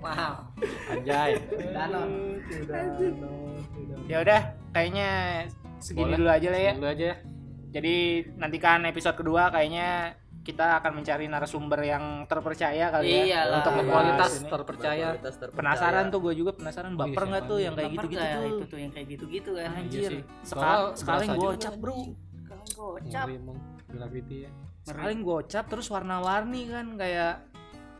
[0.00, 0.34] Mahal.
[0.88, 1.36] anjay
[1.72, 2.10] Danon.
[4.08, 4.40] Ya udah,
[4.72, 5.08] kayaknya
[5.78, 6.16] segini Boleh.
[6.18, 6.72] dulu aja lah ya.
[6.76, 7.16] dulu aja ya
[7.70, 7.94] Jadi
[8.34, 13.22] nantikan episode kedua kayaknya kita akan mencari narasumber yang terpercaya kali ya.
[13.28, 13.56] Iyalah.
[13.60, 14.48] Untuk kualitas ini.
[14.48, 15.58] terpercaya Kualitas terpercaya.
[15.60, 18.34] Penasaran tuh gue juga penasaran baper siapa nggak tuh yang kayak nggak ya?
[18.34, 18.48] tuh.
[18.48, 19.70] Itu tuh yang kayak gitu-gitu kan.
[19.76, 20.10] Anjir.
[20.10, 20.22] Iya.
[20.42, 21.94] Sekal, sekali gocap, Bro.
[22.48, 23.26] Kalau gocap.
[23.90, 24.50] graffiti ya
[24.86, 27.49] Sekali gocap terus warna-warni kan kayak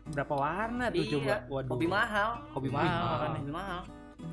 [0.09, 1.35] berapa warna tuh Iya, coba.
[1.47, 1.69] Waduh.
[1.71, 2.29] Hobi mahal.
[2.51, 3.37] Hobi mahal.
[3.37, 3.81] Hobi mahal.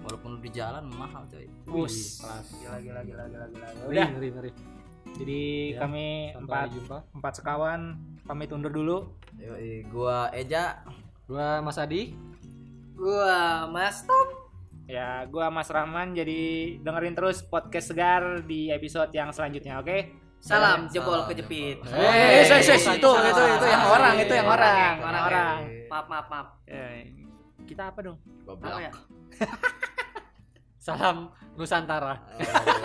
[0.04, 1.48] Walaupun di jalan mahal coy.
[1.64, 2.20] Bus.
[2.20, 3.66] kelas Gila gila gila gila gila.
[3.86, 4.06] Udah.
[4.12, 4.50] ngeri ngeri
[5.08, 8.98] Jadi Ya, kami empat jumpa empat sekawan pamit undur dulu.
[9.36, 10.84] Yoi, gua Eja.
[11.24, 12.12] gua Mas Adi
[12.92, 14.28] Gua Mas Tom.
[14.84, 19.88] Ya, gua Mas Rahman jadi dengerin terus podcast segar di episode yang selanjutnya, oke?
[19.88, 21.82] Salam Salam, jebol kejepit.
[21.82, 25.22] Eh, Eh, eh, eh, itu, salah, itu, itu yang orang, itu yang orang, Orang, orang,
[25.26, 25.56] orang.
[25.58, 25.58] orang.
[25.90, 26.46] Maaf, maaf, maaf.
[26.64, 27.10] Eh,
[27.66, 28.18] kita apa dong?
[28.46, 28.70] Goblok.
[28.70, 28.92] Apa ya?
[30.88, 32.16] salam Nusantara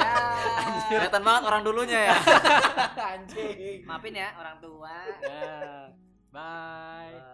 [0.91, 2.17] Kelihatan banget orang dulunya ya.
[3.15, 3.87] Anjing.
[3.87, 4.91] Maafin ya orang tua.
[5.23, 5.87] ya
[6.33, 7.32] bye Bye.